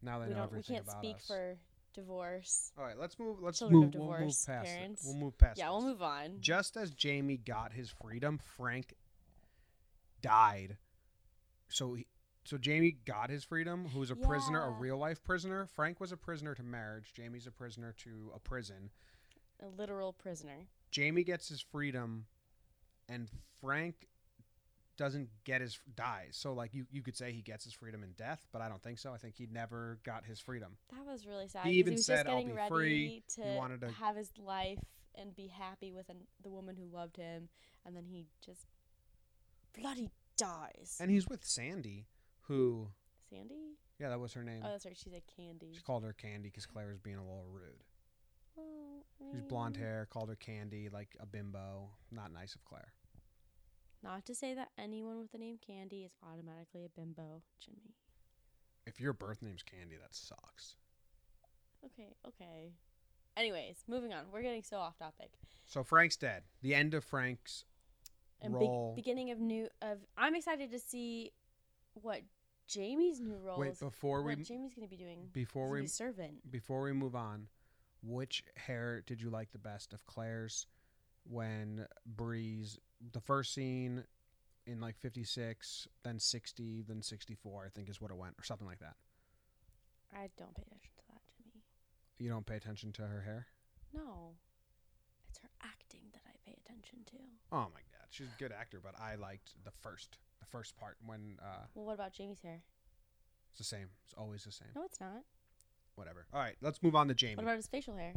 now 0.02 0.20
they 0.20 0.28
we 0.28 0.34
know 0.34 0.42
don't. 0.42 0.54
We 0.54 0.64
can't 0.64 0.90
speak 0.90 1.18
us. 1.18 1.28
for 1.28 1.58
divorce. 1.94 2.72
All 2.78 2.84
right, 2.84 2.98
let's 2.98 3.18
move. 3.18 3.38
Let's 3.42 3.60
Children 3.60 3.84
of 3.84 3.94
move. 3.96 4.02
We'll 4.02 4.20
move 4.20 4.36
past 4.46 4.66
parents. 4.66 5.04
it. 5.04 5.08
We'll 5.08 5.18
move 5.18 5.38
past. 5.38 5.58
Yeah, 5.58 5.70
we'll 5.70 5.82
move 5.82 6.02
on. 6.02 6.38
Just 6.40 6.76
as 6.76 6.92
Jamie 6.92 7.38
got 7.38 7.74
his 7.74 7.90
freedom, 7.90 8.40
Frank 8.58 8.94
died. 10.22 10.78
So 11.70 11.94
he, 11.94 12.08
so 12.46 12.58
Jamie 12.58 12.98
got 13.06 13.30
his 13.30 13.44
freedom, 13.44 13.88
who 13.94 14.00
was 14.00 14.12
a 14.12 14.16
prisoner, 14.16 14.62
a 14.62 14.72
real 14.72 14.98
life 14.98 15.24
prisoner. 15.24 15.66
Frank 15.66 16.00
was 16.00 16.12
a 16.12 16.18
prisoner 16.18 16.54
to 16.56 16.64
marriage. 16.64 17.14
Jamie's 17.14 17.48
a 17.48 17.52
prisoner 17.52 17.94
to 18.00 18.32
a 18.36 18.40
prison. 18.40 18.90
A 19.62 19.68
literal 19.80 20.12
prisoner. 20.12 20.68
Jamie 20.92 21.24
gets 21.24 21.48
his 21.48 21.62
freedom, 21.62 22.26
and 23.08 23.30
Frank 23.62 24.08
doesn't 24.98 25.30
get 25.44 25.62
his 25.62 25.80
dies. 25.96 26.30
So 26.32 26.54
like 26.54 26.74
you, 26.74 26.86
you 26.92 27.02
could 27.02 27.16
say 27.16 27.32
he 27.32 27.42
gets 27.42 27.64
his 27.64 27.74
freedom 27.74 28.04
in 28.04 28.12
death, 28.14 28.46
but 28.52 28.62
I 28.62 28.70
don't 28.70 28.82
think 28.82 29.00
so. 29.00 29.14
I 29.14 29.18
think 29.18 29.36
he 29.36 29.48
never 29.52 30.00
got 30.04 30.26
his 30.26 30.40
freedom. 30.40 30.78
That 30.92 31.06
was 31.06 31.26
really 31.26 31.48
sad. 31.48 31.66
He 31.66 31.74
even 31.74 31.94
was 31.94 32.06
said, 32.06 32.26
just 32.26 32.30
"I'll 32.30 32.44
be 32.46 32.52
ready 32.52 32.70
free." 32.70 33.24
to, 33.36 33.44
He 33.44 33.58
wanted 33.58 33.82
to- 33.82 33.92
have 33.92 34.16
his 34.16 34.32
life 34.38 34.80
and 35.16 35.36
be 35.36 35.48
happy 35.48 35.92
with 35.92 36.10
an, 36.10 36.18
the 36.42 36.50
woman 36.50 36.76
who 36.76 36.86
loved 36.86 37.18
him, 37.18 37.50
and 37.86 37.96
then 37.96 38.06
he 38.06 38.28
just 38.44 38.66
bloody 39.80 40.10
dies. 40.38 40.98
And 41.00 41.10
he's 41.12 41.28
with 41.28 41.46
Sandy, 41.46 42.08
who 42.48 42.90
Sandy? 43.30 43.78
yeah, 44.00 44.10
that 44.10 44.20
was 44.20 44.34
her 44.34 44.44
name. 44.44 44.62
Oh, 44.64 44.72
that's 44.72 44.86
right. 44.86 44.98
She 44.98 45.10
said 45.10 45.22
Candy. 45.36 45.72
she 45.74 45.82
called 45.82 46.04
her 46.04 46.14
Candy 46.14 46.50
because 46.50 46.66
Claire 46.66 46.88
was 46.88 47.00
being 47.00 47.18
a 47.18 47.24
little 47.24 47.48
rude. 47.52 47.84
Oh, 48.58 49.04
She's 49.32 49.42
blonde 49.42 49.76
mm. 49.76 49.80
hair, 49.80 50.08
called 50.12 50.30
her 50.30 50.36
Candy, 50.36 50.90
like 50.90 51.16
a 51.20 51.26
bimbo. 51.26 51.90
Not 52.12 52.32
nice 52.32 52.54
of 52.56 52.64
Claire. 52.66 52.94
Not 54.04 54.26
to 54.26 54.36
say 54.36 54.54
that 54.54 54.70
anyone 54.78 55.20
with 55.20 55.32
the 55.32 55.38
name 55.38 55.58
Candy 55.66 56.04
is 56.04 56.12
automatically 56.22 56.84
a 56.86 56.90
bimbo, 57.00 57.42
Jimmy. 57.64 57.96
If 58.86 59.00
your 59.00 59.14
birth 59.14 59.42
name's 59.42 59.64
Candy, 59.64 59.96
that 59.96 60.14
sucks. 60.14 60.76
Okay, 61.86 62.16
okay. 62.28 62.74
Anyways, 63.38 63.84
moving 63.88 64.12
on. 64.14 64.26
We're 64.32 64.42
getting 64.42 64.62
so 64.64 64.78
off 64.78 64.98
topic. 64.98 65.30
So 65.66 65.84
Frank's 65.84 66.18
dead. 66.18 66.44
The 66.62 66.76
end 66.76 66.94
of 66.94 67.04
Frank's 67.06 67.64
And 68.42 68.54
role. 68.54 68.94
big, 68.96 69.04
beginning 69.06 69.32
of 69.32 69.40
new 69.40 69.70
of. 69.82 70.00
I'm 70.18 70.36
excited 70.36 70.70
to 70.72 70.80
see 70.80 71.32
what 71.94 72.22
Jamie's 72.68 73.22
new 73.22 73.38
role 73.38 73.60
Wait, 73.60 73.72
is. 73.72 73.80
before 73.80 74.22
we 74.22 74.36
what 74.36 74.44
Jamie's 74.44 74.74
gonna 74.74 74.88
be 74.88 74.98
doing. 74.98 75.30
before 75.32 75.70
we 75.70 75.82
be 75.82 75.88
servant. 75.88 76.52
before 76.52 76.82
we 76.82 76.92
move 76.92 77.16
on, 77.16 77.48
which 78.02 78.44
hair 78.56 79.02
did 79.06 79.22
you 79.22 79.30
like 79.30 79.52
the 79.52 79.58
best 79.60 79.94
of 79.94 80.06
Claire's 80.08 80.68
when 81.30 81.88
Breeze 82.06 82.78
the 83.12 83.20
first 83.22 83.54
scene 83.54 84.04
in 84.66 84.80
like 84.80 84.98
56, 84.98 85.88
then 86.04 86.20
60, 86.20 86.84
then 86.88 87.02
64, 87.02 87.66
I 87.66 87.70
think 87.70 87.90
is 87.90 88.00
what 88.00 88.12
it 88.12 88.18
went 88.18 88.36
or 88.40 88.44
something 88.44 88.68
like 88.68 88.80
that. 88.80 88.96
I 90.14 90.30
don't 90.38 90.54
pay 90.56 90.62
attention 90.64 90.92
to 90.98 91.04
that, 91.10 91.22
Jimmy. 91.38 91.64
You 92.20 92.30
don't 92.30 92.46
pay 92.46 92.56
attention 92.56 92.92
to 92.94 93.02
her 93.04 93.22
hair? 93.22 93.48
No. 93.94 94.36
It's 95.30 95.40
her 95.40 95.50
acting 95.64 96.02
that 96.14 96.22
I 96.28 96.36
pay 96.46 96.56
attention 96.66 97.00
to. 97.08 97.18
Oh 97.52 97.68
my 97.74 97.82
god, 97.92 98.08
she's 98.10 98.28
a 98.28 98.40
good 98.40 98.52
actor, 98.52 98.80
but 98.82 98.94
I 99.00 99.16
liked 99.16 99.54
the 99.64 99.72
first 99.82 100.18
the 100.40 100.46
first 100.46 100.78
part 100.78 100.98
when 101.06 101.38
uh 101.42 101.66
Well, 101.74 101.86
what 101.86 101.94
about 101.94 102.14
Jamie's 102.14 102.42
hair? 102.42 102.62
it's 103.50 103.58
the 103.60 103.64
same. 103.64 103.88
It's 104.06 104.14
always 104.18 104.44
the 104.44 104.52
same. 104.52 104.70
No, 104.76 104.84
it's 104.86 105.00
not. 105.00 105.24
Whatever. 105.96 106.26
All 106.34 106.40
right, 106.40 106.56
let's 106.62 106.82
move 106.82 106.96
on 106.96 107.08
to 107.08 107.14
Jamie. 107.14 107.36
What 107.36 107.44
about 107.44 107.58
his 107.58 107.68
facial 107.68 107.96
hair? 107.96 108.14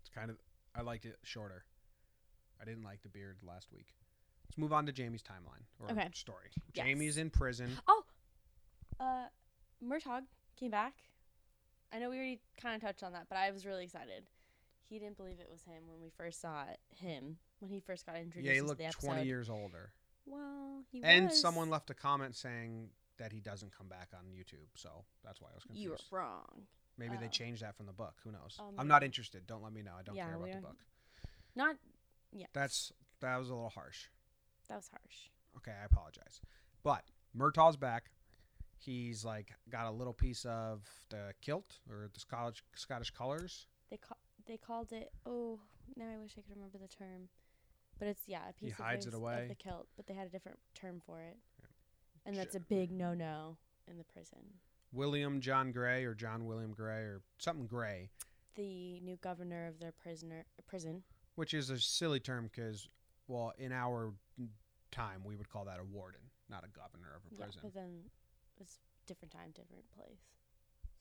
It's 0.00 0.08
kind 0.08 0.30
of 0.30 0.36
I 0.78 0.82
liked 0.82 1.04
it 1.06 1.16
shorter. 1.24 1.64
I 2.60 2.64
didn't 2.64 2.84
like 2.84 3.02
the 3.02 3.08
beard 3.08 3.38
last 3.42 3.72
week. 3.72 3.88
Let's 4.48 4.58
move 4.58 4.72
on 4.72 4.86
to 4.86 4.92
Jamie's 4.92 5.22
timeline 5.22 5.64
or 5.80 5.90
Okay. 5.90 6.08
story. 6.14 6.50
Yes. 6.72 6.86
Jamie's 6.86 7.18
in 7.18 7.30
prison. 7.30 7.70
Oh, 7.88 8.04
uh, 9.00 9.26
Murtagh 9.84 10.24
came 10.56 10.70
back. 10.70 10.94
I 11.92 11.98
know 11.98 12.10
we 12.10 12.16
already 12.16 12.40
kind 12.60 12.76
of 12.76 12.80
touched 12.82 13.02
on 13.02 13.12
that, 13.12 13.26
but 13.28 13.36
I 13.38 13.50
was 13.50 13.66
really 13.66 13.84
excited. 13.84 14.24
He 14.88 14.98
didn't 14.98 15.16
believe 15.16 15.40
it 15.40 15.48
was 15.50 15.62
him 15.62 15.82
when 15.86 16.00
we 16.00 16.10
first 16.10 16.40
saw 16.40 16.62
it, 16.64 16.78
him 16.96 17.38
when 17.58 17.70
he 17.70 17.80
first 17.80 18.06
got 18.06 18.16
introduced. 18.16 18.46
Yeah, 18.46 18.52
he 18.52 18.58
into 18.58 18.68
looked 18.68 18.78
the 18.78 18.86
episode. 18.86 19.06
20 19.06 19.24
years 19.24 19.50
older. 19.50 19.92
Well, 20.26 20.84
he 20.92 21.02
And 21.02 21.26
was. 21.26 21.40
someone 21.40 21.70
left 21.70 21.90
a 21.90 21.94
comment 21.94 22.36
saying 22.36 22.90
that 23.18 23.32
he 23.32 23.40
doesn't 23.40 23.72
come 23.76 23.88
back 23.88 24.10
on 24.14 24.26
YouTube, 24.26 24.68
so 24.74 25.04
that's 25.24 25.40
why 25.40 25.48
I 25.50 25.54
was 25.54 25.64
confused. 25.64 25.82
You 25.84 25.90
were 25.90 26.18
wrong. 26.18 26.66
Maybe 26.98 27.16
they 27.16 27.26
oh. 27.26 27.30
changed 27.30 27.62
that 27.62 27.76
from 27.76 27.86
the 27.86 27.92
book. 27.92 28.14
Who 28.24 28.32
knows? 28.32 28.56
Um, 28.58 28.74
I'm 28.78 28.88
not 28.88 29.04
interested. 29.04 29.46
Don't 29.46 29.62
let 29.62 29.72
me 29.72 29.82
know. 29.82 29.92
I 29.98 30.02
don't 30.02 30.16
yeah, 30.16 30.26
care 30.26 30.36
about 30.36 30.52
the 30.52 30.60
book. 30.60 30.76
Not. 31.54 31.76
Yeah. 32.32 32.46
That's 32.52 32.92
that 33.20 33.36
was 33.36 33.50
a 33.50 33.54
little 33.54 33.70
harsh. 33.70 34.06
that 34.68 34.76
was 34.76 34.88
harsh. 34.88 35.30
Okay, 35.56 35.72
I 35.80 35.84
apologize. 35.84 36.40
But 36.82 37.04
Murtagh's 37.36 37.76
back. 37.76 38.10
He's 38.76 39.24
like 39.24 39.52
got 39.70 39.86
a 39.86 39.90
little 39.90 40.12
piece 40.12 40.44
of 40.44 40.82
the 41.10 41.32
kilt 41.40 41.78
or 41.90 42.08
the 42.12 42.20
Scottish 42.20 42.62
Scottish 42.74 43.10
colors. 43.10 43.66
They 43.90 43.96
ca- 43.96 44.14
they 44.46 44.56
called 44.56 44.92
it. 44.92 45.10
Oh, 45.26 45.60
now 45.96 46.06
I 46.14 46.18
wish 46.18 46.32
I 46.32 46.42
could 46.42 46.56
remember 46.56 46.78
the 46.78 46.88
term. 46.88 47.28
But 47.98 48.08
it's 48.08 48.22
yeah, 48.26 48.42
a 48.48 48.52
He 48.60 48.66
piece 48.66 48.76
hides 48.76 49.06
of, 49.06 49.14
it 49.14 49.16
away. 49.16 49.42
of 49.42 49.48
the 49.48 49.54
kilt, 49.54 49.88
but 49.96 50.06
they 50.06 50.14
had 50.14 50.26
a 50.26 50.30
different 50.30 50.58
term 50.74 51.02
for 51.04 51.20
it. 51.20 51.36
Yeah. 51.60 51.66
And 52.26 52.36
that's 52.36 52.54
a 52.54 52.60
big 52.60 52.92
no-no 52.92 53.56
in 53.88 53.98
the 53.98 54.04
prison. 54.04 54.38
William 54.92 55.40
John 55.40 55.72
Grey 55.72 56.04
or 56.04 56.14
John 56.14 56.46
William 56.46 56.72
Grey 56.72 57.00
or 57.02 57.22
something 57.38 57.66
Grey, 57.66 58.10
The 58.56 59.00
new 59.00 59.16
governor 59.16 59.66
of 59.66 59.78
their 59.80 59.92
prisoner 59.92 60.44
prison. 60.66 61.02
which 61.34 61.54
is 61.54 61.70
a 61.70 61.78
silly 61.78 62.20
term 62.20 62.44
because, 62.52 62.88
well, 63.26 63.52
in 63.58 63.72
our 63.72 64.12
time 64.90 65.22
we 65.24 65.36
would 65.36 65.48
call 65.48 65.64
that 65.66 65.78
a 65.78 65.84
warden, 65.84 66.20
not 66.48 66.64
a 66.64 66.68
governor 66.68 67.08
of 67.14 67.22
a 67.30 67.34
prison. 67.34 67.60
Yeah, 67.62 67.70
but 67.70 67.74
then 67.74 68.00
it's 68.60 68.78
different 69.06 69.32
time, 69.32 69.50
different 69.54 69.84
place. 69.94 70.22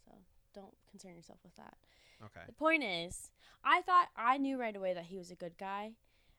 So 0.06 0.12
don't 0.53 0.75
concern 0.89 1.15
yourself 1.15 1.39
with 1.44 1.56
that. 1.56 1.75
Okay. 2.24 2.41
The 2.46 2.53
point 2.53 2.84
is, 2.84 3.29
I 3.63 3.82
thought 3.82 4.08
I 4.15 4.38
knew 4.38 4.60
right 4.60 4.75
away 4.75 4.94
that 4.94 5.06
he 5.06 5.17
was 5.17 5.32
a 5.32 5.36
good 5.36 5.58
guy, 5.58 5.91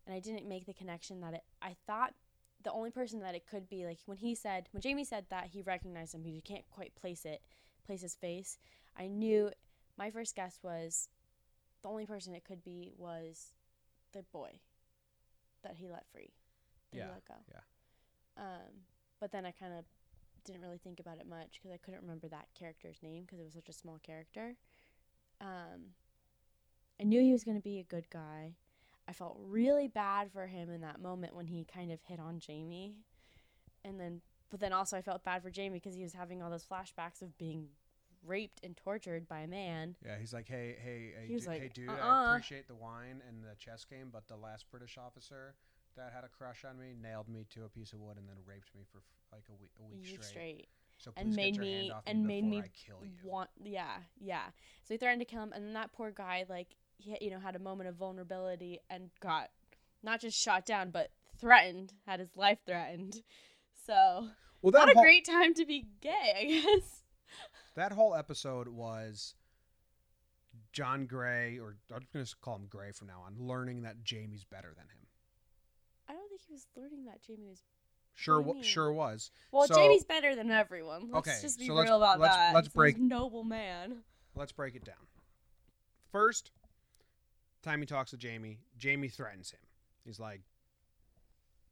and 0.07 0.15
I 0.15 0.21
didn't 0.21 0.49
make 0.49 0.67
the 0.67 0.75
connection 0.75 1.21
that 1.21 1.35
it. 1.35 1.43
I 1.63 1.77
thought 1.87 2.15
the 2.63 2.73
only 2.73 2.91
person 2.91 3.21
that 3.21 3.35
it 3.35 3.47
could 3.47 3.69
be 3.69 3.87
like 3.87 3.99
when 4.07 4.19
he 4.19 4.35
said 4.35 4.69
when 4.73 4.81
Jamie 4.81 5.05
said 5.05 5.27
that 5.31 5.47
he 5.53 5.63
recognized 5.63 6.15
him, 6.15 6.25
he 6.25 6.41
can't 6.41 6.69
quite 6.71 6.95
place 6.97 7.25
it, 7.25 7.41
place 7.87 8.03
his 8.03 8.15
face. 8.15 8.59
I 8.99 9.07
knew 9.07 9.51
my 9.97 10.11
first 10.11 10.35
guess 10.35 10.59
was 10.63 11.09
the 11.83 11.89
only 11.89 12.07
person 12.07 12.35
it 12.35 12.45
could 12.45 12.65
be 12.65 12.91
was 12.97 13.53
the 14.13 14.25
boy 14.33 14.61
that 15.63 15.75
he 15.77 15.89
let 15.89 16.07
free, 16.13 16.33
that 16.91 16.99
Yeah, 16.99 17.05
he 17.05 17.11
let 17.11 17.25
go. 17.27 17.35
yeah. 17.49 17.61
Um, 18.37 18.85
but 19.21 19.33
then 19.33 19.45
I 19.47 19.51
kind 19.53 19.73
of 19.75 19.85
didn't 20.45 20.63
really 20.63 20.79
think 20.79 21.01
about 21.01 21.19
it 21.19 21.27
much 21.29 21.59
because 21.61 21.73
I 21.73 21.77
couldn't 21.79 22.01
remember 22.01 22.29
that 22.29 22.49
character's 22.59 22.99
name 23.03 23.25
because 23.25 23.41
it 23.41 23.45
was 23.45 23.55
such 23.55 23.69
a 23.69 23.73
small 23.73 23.99
character. 24.03 24.55
Um, 25.41 25.95
I 27.01 27.05
knew 27.05 27.21
he 27.21 27.33
was 27.33 27.45
going 27.45 27.57
to 27.57 27.63
be 27.63 27.79
a 27.79 27.85
good 27.85 28.09
guy. 28.11 28.55
I 29.09 29.13
felt 29.13 29.37
really 29.41 29.89
bad 29.89 30.31
for 30.33 30.47
him 30.47 30.71
in 30.71 30.83
that 30.83 31.01
moment 31.01 31.35
when 31.35 31.47
he 31.47 31.65
kind 31.65 31.91
of 31.91 31.99
hit 32.03 32.21
on 32.21 32.39
Jamie. 32.41 32.97
And 33.85 33.99
then, 33.99 34.21
but 34.51 34.61
then 34.61 34.73
also 34.73 34.97
I 34.97 35.03
felt 35.03 35.25
bad 35.25 35.43
for 35.43 35.51
Jamie 35.51 35.79
because 35.79 35.95
he 35.95 36.03
was 36.03 36.13
having 36.13 36.43
all 36.43 36.51
those 36.51 36.67
flashbacks 36.67 37.23
of 37.23 37.37
being 37.39 37.69
raped 38.27 38.61
and 38.63 38.77
tortured 38.77 39.27
by 39.29 39.41
a 39.41 39.47
man. 39.47 39.97
Yeah, 40.05 40.19
he's 40.19 40.35
like, 40.35 40.47
hey, 40.49 40.77
hey, 40.83 41.13
hey, 41.19 41.27
He 41.27 41.35
was 41.35 41.47
like, 41.47 41.63
hey, 41.63 41.71
dude, 41.73 41.89
I 41.89 41.93
"Uh-uh." 41.95 42.31
appreciate 42.33 42.69
the 42.69 42.75
wine 42.75 43.23
and 43.27 43.43
the 43.43 43.55
chess 43.57 43.85
game, 43.85 44.11
but 44.13 44.29
the 44.29 44.37
last 44.37 44.71
British 44.71 44.99
officer 44.99 45.55
that 45.97 46.13
had 46.13 46.25
a 46.25 46.29
crush 46.29 46.65
on 46.69 46.79
me 46.79 46.95
nailed 47.01 47.29
me 47.29 47.47
to 47.55 47.65
a 47.65 47.69
piece 47.69 47.93
of 47.93 48.01
wood 48.01 48.19
and 48.19 48.29
then 48.29 48.37
raped 48.47 48.75
me 48.75 48.83
for 48.93 48.99
f- 48.99 49.05
like 49.33 49.45
a 49.49 49.55
week, 49.61 49.71
a 49.81 49.95
week 49.95 50.07
straight. 50.07 50.25
straight. 50.25 50.69
So 50.99 51.13
and 51.17 51.29
please 51.29 51.37
made 51.37 51.55
get 51.55 51.55
your 51.57 51.65
me 51.65 51.73
hand 51.79 51.93
off 51.93 52.03
and 52.07 52.27
me 52.27 52.41
made 52.43 52.51
before 52.51 52.63
me 52.63 52.67
I 52.67 52.71
kill 52.87 52.99
you. 53.05 53.11
want 53.23 53.51
yeah 53.63 53.99
yeah 54.21 54.47
so 54.83 54.95
he 54.95 54.99
threatened 54.99 55.21
to 55.21 55.25
kill 55.25 55.43
him 55.45 55.53
and 55.55 55.65
then 55.65 55.73
that 55.75 55.93
poor 55.93 56.11
guy 56.11 56.45
like 56.49 56.75
you 56.99 57.31
know 57.31 57.39
had 57.39 57.57
a 57.57 57.59
moment 57.61 57.89
of 57.89 57.95
vulnerability 57.97 58.81
and 58.91 59.11
got 59.21 59.51
not 60.03 60.21
just 60.21 60.39
shot 60.39 60.67
down 60.67 60.91
but 60.91 61.11
threatened 61.41 61.93
had 62.07 62.21
his 62.21 62.37
life 62.37 62.59
threatened 62.67 63.23
so 63.87 64.29
well, 64.63 64.73
not 64.73 64.87
that 64.87 64.91
a 64.97 65.01
great 65.01 65.25
time 65.25 65.55
to 65.55 65.65
be 65.65 65.87
gay 66.01 66.35
i 66.37 66.45
guess 66.45 67.03
that 67.75 67.93
whole 67.93 68.15
episode 68.15 68.69
was 68.69 69.35
John 70.73 71.07
Grey, 71.07 71.59
or 71.59 71.77
I'm 71.95 72.01
just 72.13 72.13
gonna 72.13 72.27
call 72.43 72.57
him 72.57 72.67
Grey 72.69 72.93
from 72.93 73.07
now 73.09 73.23
on, 73.27 73.35
learning 73.39 73.83
that 73.83 74.03
Jamie's 74.05 74.45
better 74.45 74.69
than 74.77 74.85
him. 74.87 75.07
i 76.09 76.13
don't 76.13 76.29
think 76.29 76.43
he 76.47 76.53
was 76.53 76.67
learning 76.77 77.05
that 77.07 77.23
jamie 77.23 77.47
was 77.49 77.63
Sure, 78.15 78.39
do 78.39 78.43
you 78.43 78.49
wa- 78.49 78.55
mean? 78.55 78.63
sure 78.65 78.93
was. 78.93 79.31
well 79.53 79.67
So- 79.69 79.75
jamie's 79.77 80.05
better 80.05 80.35
than 80.35 80.51
everyone 80.51 81.11
let's 81.13 81.29
Okay, 81.29 81.39
just 81.41 81.59
be 81.59 81.67
so 81.67 81.81
real 81.81 81.97
about 81.97 82.19
let's- 82.21 82.35
that 82.35 82.55
let's 82.55 82.69
break- 82.69 82.99
noble 82.99 83.45
man 83.45 84.03
Let's 84.35 84.53
break 84.53 84.77
it 84.77 84.85
down. 84.85 84.95
First, 86.13 86.53
time 87.69 87.81
he 87.81 87.87
talks 87.87 88.11
to 88.11 88.17
Jamie, 88.17 88.59
Jamie 88.77 89.09
threatens 89.09 89.51
him. 89.51 89.61
He's 90.05 90.19
like, 90.21 90.43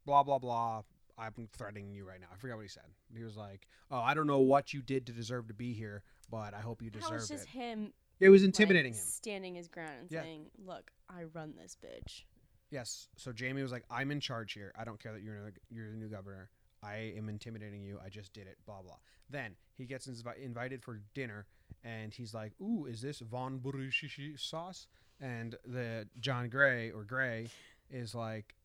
blah, 0.05 0.23
blah, 0.23 0.39
blah. 0.39 0.83
I'm 1.17 1.49
threatening 1.57 1.91
you 1.93 2.05
right 2.05 2.19
now. 2.21 2.27
I 2.31 2.37
forgot 2.37 2.57
what 2.57 2.61
he 2.63 2.67
said. 2.69 2.83
He 3.15 3.23
was 3.23 3.35
like, 3.35 3.67
oh, 3.89 3.97
I 3.99 4.13
don't 4.13 4.27
know 4.27 4.39
what 4.39 4.73
you 4.73 4.81
did 4.83 5.07
to 5.07 5.11
deserve 5.13 5.47
to 5.47 5.53
be 5.53 5.73
here, 5.73 6.03
but 6.29 6.53
I 6.53 6.59
hope 6.59 6.81
you 6.81 6.91
deserve 6.91 7.09
that 7.09 7.15
deserve 7.19 7.37
was 7.37 7.45
just 7.45 7.55
it. 7.55 7.59
him 7.59 7.93
It 8.19 8.29
was 8.29 8.43
like, 8.43 8.47
intimidating 8.47 8.93
him. 8.93 8.99
standing 9.03 9.55
his 9.55 9.67
ground 9.67 9.93
and 10.01 10.11
Yeah. 10.11 10.21
saying 10.21 10.51
look 10.63 10.91
i 11.09 11.23
run 11.33 11.53
this 11.61 11.75
bitch 11.83 12.23
Yes. 12.69 13.07
So 13.15 13.31
Jamie 13.31 13.61
was 13.63 13.71
like, 13.71 13.85
I'm 13.89 14.11
in 14.11 14.19
charge 14.19 14.51
here. 14.51 14.73
I 14.77 14.83
don't 14.83 15.01
care 15.01 15.13
that 15.13 15.21
you're, 15.23 15.39
the- 15.41 15.53
you're 15.69 15.89
the 15.89 15.95
new 15.95 16.09
governor. 16.09 16.49
I 16.83 17.13
am 17.17 17.29
intimidating 17.29 17.81
you. 17.81 17.97
I 18.05 18.09
just 18.09 18.33
did 18.33 18.45
it. 18.45 18.57
Blah, 18.65 18.81
blah. 18.81 18.97
Then 19.29 19.55
he 19.73 19.85
gets 19.85 20.05
invi- 20.05 20.37
invited 20.43 20.83
for 20.83 20.99
dinner, 21.15 21.45
and 21.85 22.13
he's 22.13 22.33
like, 22.33 22.51
Ooh, 22.61 22.85
is 22.85 23.01
this 23.01 23.19
Von 23.19 23.59
Brushishi 23.59 24.37
sauce? 24.37 24.87
And 25.19 25.55
the 25.65 26.07
John 26.19 26.49
Grey 26.49 26.91
or 26.91 27.03
Grey 27.03 27.49
is 27.89 28.13
like, 28.13 28.55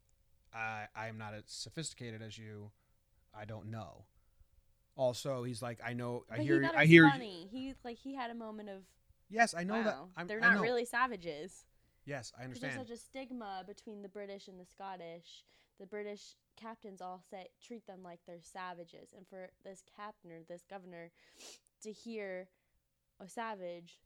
I, 0.54 0.86
I'm 0.94 1.16
not 1.16 1.34
as 1.34 1.44
sophisticated 1.46 2.20
as 2.22 2.36
you. 2.36 2.70
I 3.34 3.44
don't 3.46 3.70
know. 3.70 4.04
Also, 4.96 5.42
he's 5.44 5.62
like, 5.62 5.78
I 5.84 5.94
know, 5.94 6.24
I 6.30 6.36
but 6.36 6.44
hear, 6.44 6.60
he 6.60 6.68
I 6.68 6.84
hear. 6.84 7.08
funny. 7.08 7.48
He 7.50 7.74
like 7.82 7.96
he 7.96 8.14
had 8.14 8.30
a 8.30 8.34
moment 8.34 8.68
of 8.68 8.82
Yes, 9.32 9.54
I 9.56 9.64
know 9.64 9.82
that. 9.82 9.96
I'm, 10.14 10.26
they're 10.26 10.40
not 10.40 10.60
really 10.60 10.84
savages. 10.84 11.64
Yes, 12.04 12.32
I 12.38 12.44
understand. 12.44 12.74
There's 12.76 12.88
such 12.88 12.96
a 12.96 13.00
stigma 13.00 13.64
between 13.66 14.02
the 14.02 14.08
British 14.08 14.46
and 14.48 14.60
the 14.60 14.66
Scottish. 14.66 15.44
The 15.80 15.86
British 15.86 16.34
captains 16.60 17.00
all 17.00 17.22
say 17.30 17.48
treat 17.66 17.86
them 17.86 18.00
like 18.04 18.20
they're 18.26 18.42
savages, 18.42 19.08
and 19.16 19.26
for 19.26 19.48
this 19.64 19.84
captain 19.96 20.30
or 20.32 20.40
this 20.46 20.64
governor 20.68 21.10
to 21.82 21.90
hear 21.90 22.48
a 23.20 23.28
savage, 23.28 24.00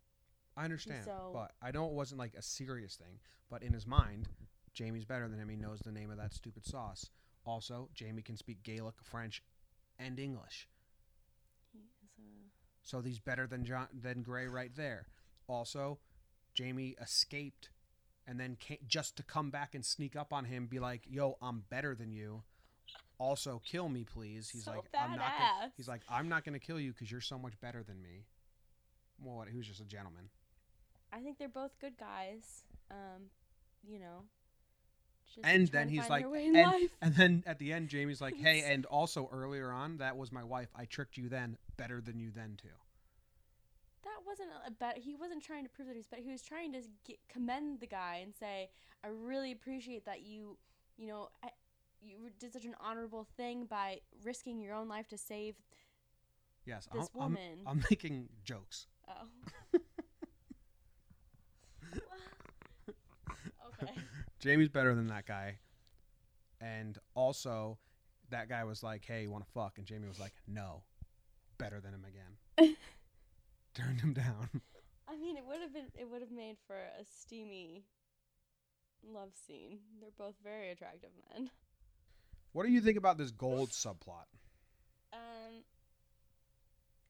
I 0.57 0.65
understand, 0.65 1.05
So- 1.05 1.31
but 1.33 1.55
I 1.61 1.71
know 1.71 1.87
it 1.87 1.93
wasn't 1.93 2.19
like 2.19 2.35
a 2.35 2.43
serious 2.43 2.97
thing. 2.97 3.21
But 3.49 3.63
in 3.63 3.73
his 3.73 3.87
mind, 3.87 4.29
Jamie's 4.73 5.05
better 5.05 5.29
than 5.29 5.39
him. 5.39 5.49
He 5.49 5.57
knows 5.57 5.81
the 5.81 5.93
name 5.93 6.11
of 6.11 6.17
that 6.17 6.33
stupid 6.33 6.65
sauce. 6.65 7.11
Also, 7.45 7.91
Jamie 7.95 8.23
can 8.23 8.37
speak 8.37 8.63
Gaelic, 8.63 9.01
French, 9.03 9.43
and 9.99 10.19
English, 10.19 10.69
he 11.73 11.79
is 11.79 12.03
a 12.03 12.51
so 12.83 13.01
he's 13.01 13.19
better 13.19 13.47
than 13.47 13.65
John 13.65 13.89
than 13.93 14.23
Grey 14.23 14.47
right 14.47 14.75
there. 14.75 15.09
Also, 15.49 15.99
Jamie 16.55 16.97
escaped, 17.01 17.71
and 18.27 18.39
then 18.39 18.57
came, 18.57 18.79
just 18.87 19.17
to 19.17 19.23
come 19.23 19.51
back 19.51 19.75
and 19.75 19.85
sneak 19.85 20.17
up 20.17 20.33
on 20.33 20.45
him, 20.45 20.67
be 20.67 20.79
like, 20.79 21.07
"Yo, 21.07 21.39
I'm 21.41 21.61
better 21.61 21.95
than 21.95 22.13
you." 22.13 22.43
Also, 23.19 23.61
kill 23.61 23.89
me, 23.89 24.05
please. 24.05 24.51
He's 24.51 24.65
So 24.65 24.73
like, 24.73 24.89
"I'm 24.95 25.17
not." 25.17 25.39
Gonna, 25.39 25.73
he's 25.77 25.89
like, 25.89 26.03
"I'm 26.09 26.29
not 26.29 26.45
going 26.45 26.59
to 26.59 26.65
kill 26.65 26.79
you 26.81 26.93
because 26.93 27.11
you're 27.11 27.21
so 27.21 27.39
much 27.39 27.59
better 27.61 27.83
than 27.83 28.03
me." 28.03 28.27
Well, 29.19 29.37
what, 29.37 29.49
he 29.49 29.57
was 29.57 29.67
just 29.67 29.81
a 29.81 29.85
gentleman. 29.85 30.31
I 31.17 31.21
think 31.21 31.39
they're 31.39 31.49
both 31.49 31.79
good 31.81 31.97
guys. 31.99 32.65
Um, 32.91 33.31
you 33.89 33.99
know. 33.99 34.25
just 35.35 35.47
and 35.47 35.69
then 35.69 35.89
he's 35.89 36.09
like 36.09 36.23
their 36.23 36.31
way 36.31 36.47
in 36.47 36.57
and, 36.57 36.91
and 37.03 37.15
then 37.15 37.43
at 37.47 37.59
the 37.59 37.73
end 37.73 37.89
jamie's 37.89 38.21
like 38.21 38.37
hey 38.37 38.63
and 38.67 38.85
also 38.87 39.29
earlier 39.33 39.71
on 39.71 39.99
that 39.99 40.17
was 40.17 40.31
my 40.33 40.43
wife 40.45 40.69
i 40.77 40.85
tricked 40.85 41.17
you 41.17 41.29
then 41.29 41.57
better 41.77 42.01
than 42.01 42.19
you 42.19 42.31
then 42.31 42.57
too 42.61 42.69
that 44.05 44.23
wasn't 44.25 44.51
a 44.65 44.71
bet. 44.71 44.99
He 44.99 45.17
wasn't 45.17 45.43
trying 45.43 45.65
to 45.65 45.69
prove 45.71 45.89
that 45.89 45.97
he's 45.97 46.07
better. 46.07 46.23
He 46.23 46.31
was 46.31 46.43
trying 46.43 46.73
to 46.75 46.83
get, 47.05 47.19
commend 47.29 47.81
the 47.81 47.89
guy 47.89 48.21
and 48.23 48.33
say, 48.33 48.71
"I 49.03 49.09
really 49.09 49.51
appreciate 49.51 50.05
that 50.05 50.23
you, 50.23 50.57
you 50.97 51.09
know, 51.09 51.29
I, 51.43 51.49
you 52.01 52.31
did 52.39 52.53
such 52.53 52.65
an 52.65 52.77
honorable 52.81 53.27
thing 53.37 53.65
by 53.65 54.01
risking 54.23 54.61
your 54.61 54.75
own 54.75 54.89
life 54.89 55.09
to 55.09 55.19
save 55.19 55.57
Yes, 56.67 56.89
This 56.93 57.09
I'm, 57.15 57.21
I'm- 57.21 57.31
woman. 57.33 57.59
I'm 57.67 57.85
making 57.91 58.29
jokes. 58.45 58.87
Oh. 59.09 59.13
okay. 63.83 63.93
Jamie's 64.47 64.69
better 64.69 64.95
than 64.95 65.09
that 65.09 65.27
guy. 65.27 65.59
And 66.61 66.97
also, 67.17 67.79
that 68.31 68.49
guy 68.49 68.63
was 68.63 68.83
like, 68.83 69.05
"Hey, 69.05 69.23
you 69.23 69.31
want 69.31 69.45
to 69.45 69.51
fuck?" 69.51 69.77
And 69.77 69.87
Jamie 69.87 70.07
was 70.07 70.21
like, 70.21 70.33
"No." 70.47 70.85
Better 71.59 71.81
than 71.81 71.95
him 71.95 72.05
again. 72.05 72.77
Turned 73.75 74.01
him 74.01 74.13
down. 74.13 74.49
I 75.09 75.17
mean, 75.17 75.37
it 75.37 75.45
would 75.45 75.61
have 75.61 75.73
been. 75.73 75.87
It 75.99 76.09
would 76.09 76.21
have 76.23 76.31
made 76.31 76.57
for 76.67 76.77
a 76.77 77.05
steamy 77.05 77.85
love 79.03 79.31
scene. 79.47 79.79
They're 80.01 80.11
both 80.17 80.35
very 80.45 80.71
attractive 80.71 81.11
men. 81.33 81.51
What 82.53 82.67
do 82.67 82.73
you 82.73 82.81
think 82.81 82.99
about 82.99 83.19
this 83.19 83.33
gold 83.33 83.71
subplot? 83.71 84.31
Um, 85.13 85.65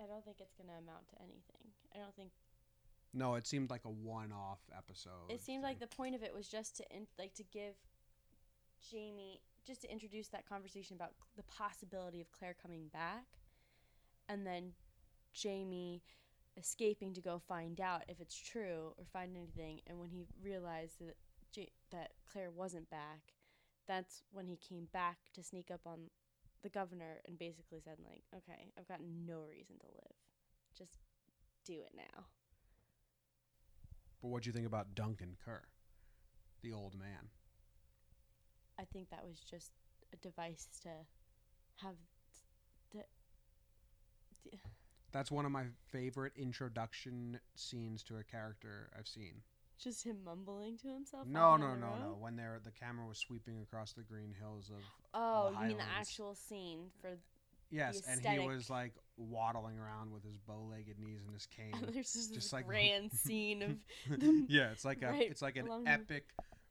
I 0.00 0.06
don't 0.06 0.24
think 0.24 0.38
it's 0.40 0.54
gonna 0.54 0.78
amount 0.78 1.08
to 1.10 1.16
anything. 1.20 1.72
I 1.94 1.98
don't 1.98 2.14
think 2.16 2.30
No, 3.16 3.34
it 3.34 3.46
seemed 3.46 3.70
like 3.70 3.86
a 3.86 3.90
one-off 3.90 4.60
episode. 4.76 5.30
it 5.30 5.40
seemed 5.40 5.62
like 5.62 5.80
the 5.80 5.86
point 5.86 6.14
of 6.14 6.22
it 6.22 6.34
was 6.34 6.48
just 6.48 6.76
to 6.76 6.84
in, 6.94 7.06
like 7.18 7.34
to 7.34 7.44
give 7.44 7.74
Jamie 8.90 9.40
just 9.66 9.80
to 9.82 9.90
introduce 9.90 10.28
that 10.28 10.46
conversation 10.46 10.94
about 10.96 11.12
the 11.36 11.42
possibility 11.44 12.20
of 12.20 12.30
Claire 12.30 12.54
coming 12.60 12.88
back, 12.92 13.24
and 14.28 14.46
then 14.46 14.72
Jamie 15.32 16.02
escaping 16.58 17.14
to 17.14 17.20
go 17.22 17.38
find 17.38 17.80
out 17.80 18.02
if 18.08 18.20
it's 18.20 18.36
true 18.36 18.92
or 18.98 19.04
find 19.12 19.34
anything. 19.34 19.80
And 19.86 19.98
when 19.98 20.10
he 20.10 20.26
realized 20.42 21.00
that 21.00 21.16
that 21.90 22.10
Claire 22.30 22.50
wasn't 22.50 22.90
back, 22.90 23.32
that's 23.88 24.22
when 24.30 24.46
he 24.46 24.56
came 24.56 24.88
back 24.92 25.16
to 25.32 25.42
sneak 25.42 25.70
up 25.70 25.80
on 25.86 26.10
the 26.62 26.68
governor 26.68 27.22
and 27.26 27.38
basically 27.38 27.80
said 27.80 27.96
like, 28.04 28.24
"Okay, 28.34 28.72
I've 28.78 28.88
got 28.88 29.00
no 29.00 29.40
reason 29.48 29.78
to 29.78 29.86
live. 29.86 30.16
Just 30.76 30.98
do 31.64 31.80
it 31.80 31.94
now." 31.96 32.26
But 34.20 34.28
what 34.28 34.42
do 34.42 34.48
you 34.48 34.52
think 34.52 34.66
about 34.66 34.94
Duncan 34.94 35.36
Kerr, 35.44 35.62
the 36.62 36.72
old 36.72 36.94
man? 36.94 37.30
I 38.78 38.84
think 38.84 39.10
that 39.10 39.24
was 39.24 39.40
just 39.40 39.72
a 40.12 40.16
device 40.16 40.68
to 40.82 40.88
have 41.76 41.96
the 42.92 43.04
d- 44.44 44.58
That's 45.12 45.30
one 45.30 45.46
of 45.46 45.52
my 45.52 45.64
favorite 45.88 46.32
introduction 46.36 47.40
scenes 47.54 48.02
to 48.04 48.16
a 48.18 48.24
character 48.24 48.90
I've 48.98 49.08
seen. 49.08 49.42
just 49.78 50.04
him 50.04 50.18
mumbling 50.24 50.76
to 50.78 50.88
himself. 50.88 51.26
No, 51.26 51.56
no, 51.56 51.74
no, 51.74 51.96
no. 51.96 52.16
When 52.18 52.36
they're 52.36 52.60
the 52.62 52.72
camera 52.72 53.06
was 53.06 53.18
sweeping 53.18 53.60
across 53.62 53.92
the 53.92 54.02
green 54.02 54.34
hills 54.38 54.70
of 54.70 54.82
Oh, 55.14 55.50
you 55.62 55.68
mean 55.68 55.78
the 55.78 55.84
actual 55.84 56.34
scene 56.34 56.90
for? 57.00 57.18
Yes, 57.70 58.02
and 58.08 58.20
he 58.24 58.38
was 58.38 58.68
like 58.70 58.92
waddling 59.16 59.78
around 59.78 60.12
with 60.12 60.22
his 60.24 60.36
bow-legged 60.46 60.98
knees 60.98 61.20
and 61.24 61.32
his 61.34 61.46
cane. 61.46 61.72
There's 61.92 62.12
just, 62.12 62.28
this 62.34 62.44
Just 62.44 62.52
like- 62.52 62.66
grand 62.66 63.12
scene 63.24 63.62
of 63.62 64.20
them 64.20 64.46
yeah, 64.48 64.70
it's 64.72 64.84
like 64.84 65.02
a 65.02 65.08
right 65.08 65.30
it's 65.30 65.42
like 65.42 65.56
an 65.56 65.68
epic 65.86 66.26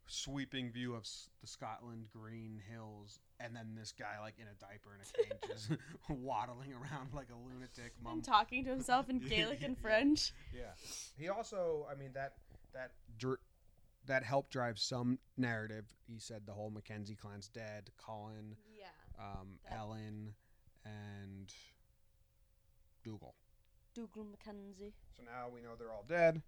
sweeping 0.07 0.71
view 0.71 0.93
of 0.93 1.01
s- 1.01 1.29
the 1.41 1.47
Scotland 1.47 2.07
green 2.13 2.61
hills, 2.71 3.19
and 3.39 3.55
then 3.55 3.73
this 3.75 3.91
guy 3.91 4.19
like 4.21 4.35
in 4.39 4.45
a 4.45 4.53
diaper 4.59 4.91
and 4.93 5.01
a 5.01 5.23
cane 5.23 5.49
just 5.51 5.71
waddling 6.09 6.71
around 6.73 7.09
like 7.13 7.27
a 7.31 7.35
lunatic. 7.49 7.93
Mum. 8.03 8.13
and 8.13 8.23
talking 8.23 8.63
to 8.65 8.69
himself 8.69 9.09
in 9.09 9.17
Gaelic 9.19 9.63
and 9.63 9.77
French. 9.77 10.31
Yeah. 10.53 10.71
He 11.17 11.29
also, 11.29 11.87
I 11.91 11.95
mean, 11.95 12.11
that 12.13 12.33
that 12.73 12.91
dr- 13.17 13.39
that 14.05 14.23
helped 14.23 14.51
drive 14.51 14.77
some 14.77 15.17
narrative. 15.37 15.85
He 16.07 16.19
said 16.19 16.43
the 16.45 16.53
whole 16.53 16.69
Mackenzie 16.69 17.15
clan's 17.15 17.47
dead. 17.47 17.89
Colin, 17.97 18.55
Yeah. 18.77 18.85
um, 19.19 19.57
Ellen, 19.71 20.35
and 20.85 21.51
Dougal. 23.03 23.35
Dougal 23.93 24.23
Mackenzie. 24.25 24.93
So 25.15 25.23
now 25.23 25.47
we 25.53 25.61
know 25.61 25.69
they're 25.77 25.91
all 25.91 26.05
dead. 26.07 26.41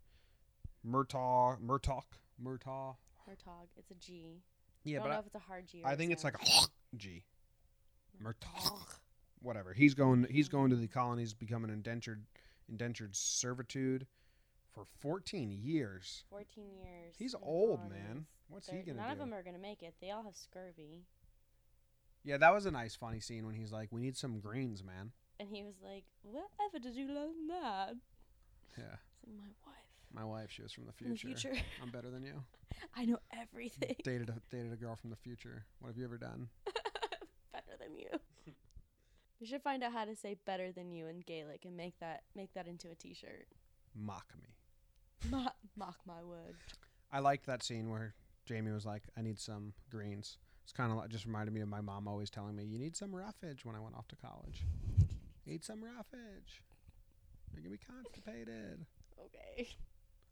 Murtagh, 0.86 1.60
Murtagh, 1.62 2.04
Murtagh. 2.42 2.96
Murtagh. 3.28 3.68
It's 3.78 3.92
a 3.92 3.96
G. 3.96 4.42
Yeah, 4.84 4.98
I 4.98 5.00
don't 5.00 5.04
but 5.04 5.10
know 5.10 5.16
I, 5.16 5.20
if 5.20 5.26
it's 5.28 5.36
a 5.36 5.40
hard 5.40 5.68
G. 5.68 5.82
Or 5.84 5.90
I 5.90 5.94
a 5.94 5.96
think 5.96 6.12
it's 6.12 6.24
like 6.24 6.38
sound. 6.46 6.70
a 6.94 6.96
G. 6.98 7.24
Murtagh. 8.24 9.00
Whatever. 9.42 9.74
He's 9.74 9.94
going. 9.94 10.26
He's 10.30 10.50
going 10.50 10.70
to 10.72 10.76
the 10.76 10.88
colonies, 10.88 11.34
become 11.34 11.64
an 11.64 11.70
indentured, 11.70 12.24
indentured 12.70 13.16
servitude, 13.16 14.08
for 14.74 14.86
14 15.00 15.52
years. 15.52 16.24
14 16.30 16.66
years. 16.84 17.16
He's 17.18 17.36
old, 17.42 17.80
colonies. 17.80 18.04
man. 18.08 18.26
What's 18.50 18.68
he 18.68 18.78
They're- 18.78 18.86
gonna 18.86 18.98
None 18.98 19.04
do? 19.04 19.10
None 19.10 19.12
of 19.12 19.20
them 19.20 19.34
are 19.34 19.44
gonna 19.44 19.58
make 19.60 19.84
it. 19.84 19.94
They 20.02 20.10
all 20.12 20.24
have 20.24 20.36
scurvy. 20.36 21.04
Yeah, 22.24 22.38
that 22.38 22.54
was 22.54 22.66
a 22.66 22.72
nice, 22.72 22.96
funny 22.96 23.20
scene 23.20 23.46
when 23.46 23.56
he's 23.56 23.72
like, 23.72 23.90
"We 23.92 24.02
need 24.02 24.18
some 24.18 24.40
greens, 24.40 24.84
man." 24.84 25.12
And 25.40 25.50
he 25.50 25.64
was 25.64 25.76
like, 25.84 26.04
"Whatever 26.24 26.80
did 26.82 26.96
you 26.96 27.08
learn 27.08 27.48
that?" 27.48 27.96
Yeah, 28.78 28.96
It's 29.24 29.24
like 29.26 29.38
my 29.38 29.50
wife 29.66 29.88
my 30.14 30.24
wife, 30.24 30.50
she 30.52 30.62
was 30.62 30.72
from 30.72 30.86
the 30.86 30.94
from 30.94 31.16
future. 31.16 31.28
the 31.50 31.56
future. 31.56 31.64
I'm 31.82 31.90
better 31.90 32.10
than 32.10 32.24
you. 32.24 32.44
I 32.96 33.06
know 33.06 33.20
everything 33.32 33.96
dated 34.04 34.30
a 34.30 34.36
dated 34.54 34.74
a 34.74 34.76
girl 34.76 34.96
from 34.96 35.10
the 35.10 35.16
future. 35.16 35.66
What 35.80 35.90
have 35.90 35.98
you 35.98 36.06
ever 36.06 36.18
done? 36.18 36.50
better 37.54 37.78
than 37.80 37.96
you. 37.96 38.54
We 39.40 39.46
should 39.46 39.62
find 39.62 39.84
out 39.84 39.94
how 39.94 40.06
to 40.06 40.16
say 40.16 40.38
"better 40.46 40.72
than 40.72 40.92
you" 40.92 41.08
in 41.08 41.20
Gaelic 41.22 41.66
and 41.66 41.78
make 41.78 42.00
that 42.00 42.24
make 42.36 42.54
that 42.54 42.68
into 42.68 42.90
a 42.90 42.96
T-shirt. 42.96 43.48
Mock 43.96 44.26
me. 44.42 45.30
Mock, 45.30 45.56
mock 45.76 45.98
my 46.06 46.24
word. 46.24 46.56
I 47.12 47.20
liked 47.20 47.46
that 47.48 47.64
scene 47.64 47.90
where 47.90 48.14
Jamie 48.46 48.72
was 48.72 48.86
like, 48.86 49.04
"I 49.18 49.22
need 49.22 49.40
some 49.40 49.74
greens." 49.90 50.38
It's 50.68 50.74
kind 50.74 50.92
of 50.92 50.98
like, 50.98 51.08
just 51.08 51.26
reminded 51.26 51.54
me 51.54 51.62
of 51.62 51.70
my 51.70 51.80
mom 51.80 52.10
always 52.10 52.30
telling 52.30 52.54
me, 52.54 52.66
"You 52.66 52.78
need 52.78 52.94
some 52.94 53.16
roughage." 53.16 53.64
When 53.64 53.74
I 53.74 53.80
went 53.80 53.96
off 53.96 54.06
to 54.10 54.18
college, 54.18 54.66
need 55.46 55.64
some 55.64 55.82
roughage. 55.82 56.62
You're 57.54 57.62
gonna 57.62 57.70
be 57.70 57.78
constipated. 57.78 58.86
Okay. 59.18 59.78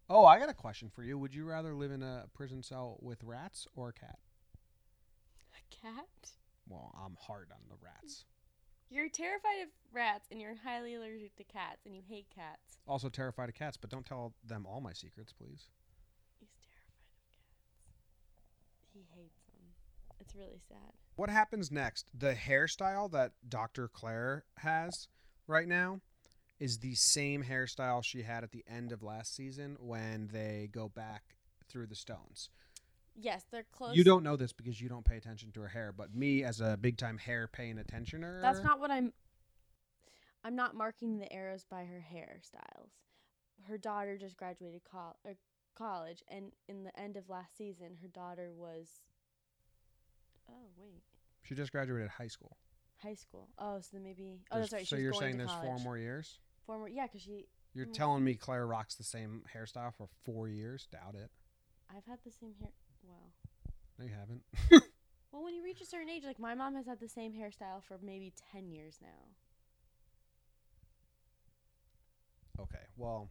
Oh, 0.09 0.25
I 0.25 0.37
got 0.37 0.49
a 0.49 0.53
question 0.53 0.89
for 0.89 1.03
you. 1.03 1.17
Would 1.17 1.33
you 1.33 1.45
rather 1.45 1.73
live 1.73 1.91
in 1.91 2.03
a 2.03 2.25
prison 2.33 2.63
cell 2.63 2.97
with 3.01 3.23
rats 3.23 3.65
or 3.77 3.87
a 3.87 3.93
cat? 3.93 4.19
A 5.53 5.73
cat? 5.73 6.31
Well, 6.67 6.93
I'm 7.01 7.15
hard 7.15 7.49
on 7.53 7.69
the 7.69 7.77
rats. 7.81 8.25
You're 8.89 9.07
terrified 9.07 9.61
of 9.63 9.69
rats 9.93 10.27
and 10.31 10.41
you're 10.41 10.55
highly 10.55 10.95
allergic 10.95 11.37
to 11.37 11.45
cats 11.45 11.85
and 11.85 11.95
you 11.95 12.01
hate 12.05 12.29
cats. 12.29 12.81
Also 12.85 13.07
terrified 13.07 13.47
of 13.47 13.55
cats, 13.55 13.77
but 13.77 13.89
don't 13.89 14.05
tell 14.05 14.35
them 14.43 14.65
all 14.65 14.81
my 14.81 14.91
secrets, 14.91 15.31
please. 15.31 15.69
He's 16.39 16.49
terrified 16.59 16.91
of 16.91 17.39
cats. 17.39 18.91
He 18.93 19.05
hates. 19.15 19.34
It's 20.25 20.35
really 20.35 20.61
sad. 20.67 20.93
What 21.15 21.29
happens 21.29 21.71
next? 21.71 22.09
The 22.13 22.33
hairstyle 22.33 23.11
that 23.11 23.31
Dr. 23.47 23.87
Claire 23.87 24.45
has 24.57 25.07
right 25.47 25.67
now 25.67 26.01
is 26.59 26.79
the 26.79 26.95
same 26.95 27.43
hairstyle 27.43 28.03
she 28.03 28.23
had 28.23 28.43
at 28.43 28.51
the 28.51 28.63
end 28.67 28.91
of 28.91 29.03
last 29.03 29.35
season 29.35 29.77
when 29.79 30.29
they 30.31 30.69
go 30.71 30.89
back 30.89 31.35
through 31.69 31.87
the 31.87 31.95
stones. 31.95 32.49
Yes, 33.17 33.45
they're 33.49 33.65
close. 33.71 33.95
You 33.95 34.03
don't 34.03 34.23
know 34.23 34.35
this 34.35 34.51
because 34.51 34.81
you 34.81 34.89
don't 34.89 35.05
pay 35.05 35.15
attention 35.15 35.51
to 35.53 35.61
her 35.61 35.69
hair, 35.69 35.93
but 35.95 36.13
me 36.13 36.43
as 36.43 36.59
a 36.59 36.77
big 36.79 36.97
time 36.97 37.17
hair 37.17 37.47
paying 37.47 37.77
attentioner. 37.77 38.41
That's 38.41 38.61
not 38.61 38.79
what 38.79 38.91
I'm. 38.91 39.13
I'm 40.43 40.55
not 40.55 40.75
marking 40.75 41.17
the 41.17 41.31
arrows 41.31 41.65
by 41.69 41.85
her 41.85 42.05
hairstyles. 42.13 42.91
Her 43.67 43.77
daughter 43.77 44.17
just 44.17 44.37
graduated 44.37 44.81
col- 44.83 45.17
er, 45.25 45.37
college, 45.75 46.23
and 46.27 46.51
in 46.67 46.83
the 46.83 46.97
end 46.99 47.15
of 47.17 47.29
last 47.29 47.57
season, 47.57 47.97
her 48.01 48.09
daughter 48.09 48.51
was. 48.53 49.01
Oh 50.49 50.67
wait, 50.77 51.03
She 51.43 51.55
just 51.55 51.71
graduated 51.71 52.09
high 52.09 52.27
school. 52.27 52.57
high 52.97 53.13
school. 53.15 53.49
Oh, 53.57 53.79
so 53.81 53.89
then 53.93 54.03
maybe. 54.03 54.41
Oh, 54.51 54.55
There's- 54.55 54.69
that's 54.71 54.81
right. 54.81 54.87
so 54.87 54.95
you're 54.97 55.13
saying 55.13 55.37
there's 55.37 55.51
four 55.53 55.77
more 55.79 55.97
years? 55.97 56.39
Four 56.65 56.77
more. 56.79 56.89
Yeah, 56.89 57.07
because 57.07 57.21
she. 57.21 57.47
You're 57.73 57.87
Mm. 57.87 57.93
telling 57.93 58.23
me 58.23 58.35
Claire 58.35 58.65
rocks 58.65 58.95
the 58.95 59.03
same 59.03 59.43
hairstyle 59.53 59.93
for 59.93 60.07
four 60.23 60.47
years? 60.47 60.87
Doubt 60.87 61.15
it. 61.15 61.29
I've 61.89 62.05
had 62.05 62.19
the 62.23 62.31
same 62.31 62.55
hair. 62.61 62.71
Well, 63.03 63.33
No, 63.99 64.05
you 64.05 64.11
haven't. 64.13 64.43
well, 65.31 65.43
when 65.43 65.53
you 65.53 65.63
reach 65.63 65.81
a 65.81 65.85
certain 65.85 66.09
age, 66.09 66.23
like 66.23 66.39
my 66.39 66.55
mom 66.55 66.75
has 66.75 66.85
had 66.87 66.99
the 66.99 67.09
same 67.09 67.33
hairstyle 67.33 67.83
for 67.83 67.97
maybe 68.01 68.31
ten 68.51 68.69
years 68.71 68.97
now. 69.01 69.35
okay. 72.59 72.85
Well, 72.97 73.29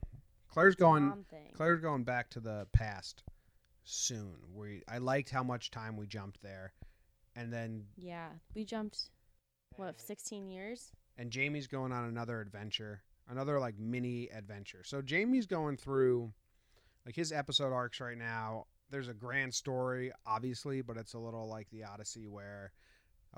Claire's 0.49 0.77
going. 0.77 1.25
Claire's 1.55 1.81
going 1.81 2.05
back 2.05 2.31
to 2.31 2.41
the 2.41 2.67
past 2.73 3.23
soon. 3.85 4.37
We 4.53 4.83
I 4.89 4.99
liked 4.99 5.31
how 5.31 5.43
much 5.43 5.71
time 5.71 5.97
we 5.97 6.07
jumped 6.07 6.43
there, 6.43 6.73
and 7.37 7.53
then 7.53 7.85
Yeah, 7.97 8.29
we 8.55 8.65
jumped. 8.65 9.11
What, 9.77 10.01
sixteen 10.01 10.49
years? 10.51 10.93
and 11.17 11.31
Jamie's 11.31 11.67
going 11.67 11.93
on 11.93 12.05
another 12.05 12.41
adventure, 12.41 13.03
another 13.29 13.61
like 13.61 13.79
mini 13.79 14.29
adventure. 14.35 14.83
So 14.85 15.01
Jamie's 15.03 15.47
going 15.47 15.77
through 15.77 16.33
like 17.07 17.15
his 17.15 17.33
episode 17.33 17.73
arcs 17.73 18.01
right 18.01 18.19
now. 18.19 18.67
There's 18.91 19.09
a 19.09 19.15
grand 19.15 19.55
story, 19.55 20.13
obviously, 20.27 20.83
but 20.83 20.97
it's 20.97 21.15
a 21.15 21.19
little 21.19 21.49
like 21.49 21.69
the 21.71 21.85
Odyssey 21.85 22.27
where, 22.27 22.73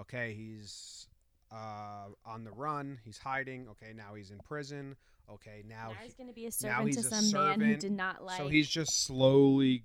okay, 0.00 0.34
he's 0.34 1.06
uh, 1.52 2.06
on 2.24 2.44
the 2.44 2.50
run, 2.52 2.98
he's 3.04 3.18
hiding. 3.18 3.68
Okay, 3.70 3.92
now 3.94 4.14
he's 4.14 4.30
in 4.30 4.38
prison. 4.38 4.96
Okay, 5.30 5.62
now, 5.66 5.88
now 5.88 5.96
he's 6.02 6.14
going 6.14 6.28
to 6.28 6.32
be 6.32 6.46
a 6.46 6.52
servant 6.52 6.92
to 6.94 7.02
some 7.02 7.30
man 7.32 7.60
who 7.60 7.76
did 7.76 7.92
not 7.92 8.24
like. 8.24 8.38
so 8.38 8.48
he's 8.48 8.68
just 8.68 9.04
slowly 9.04 9.84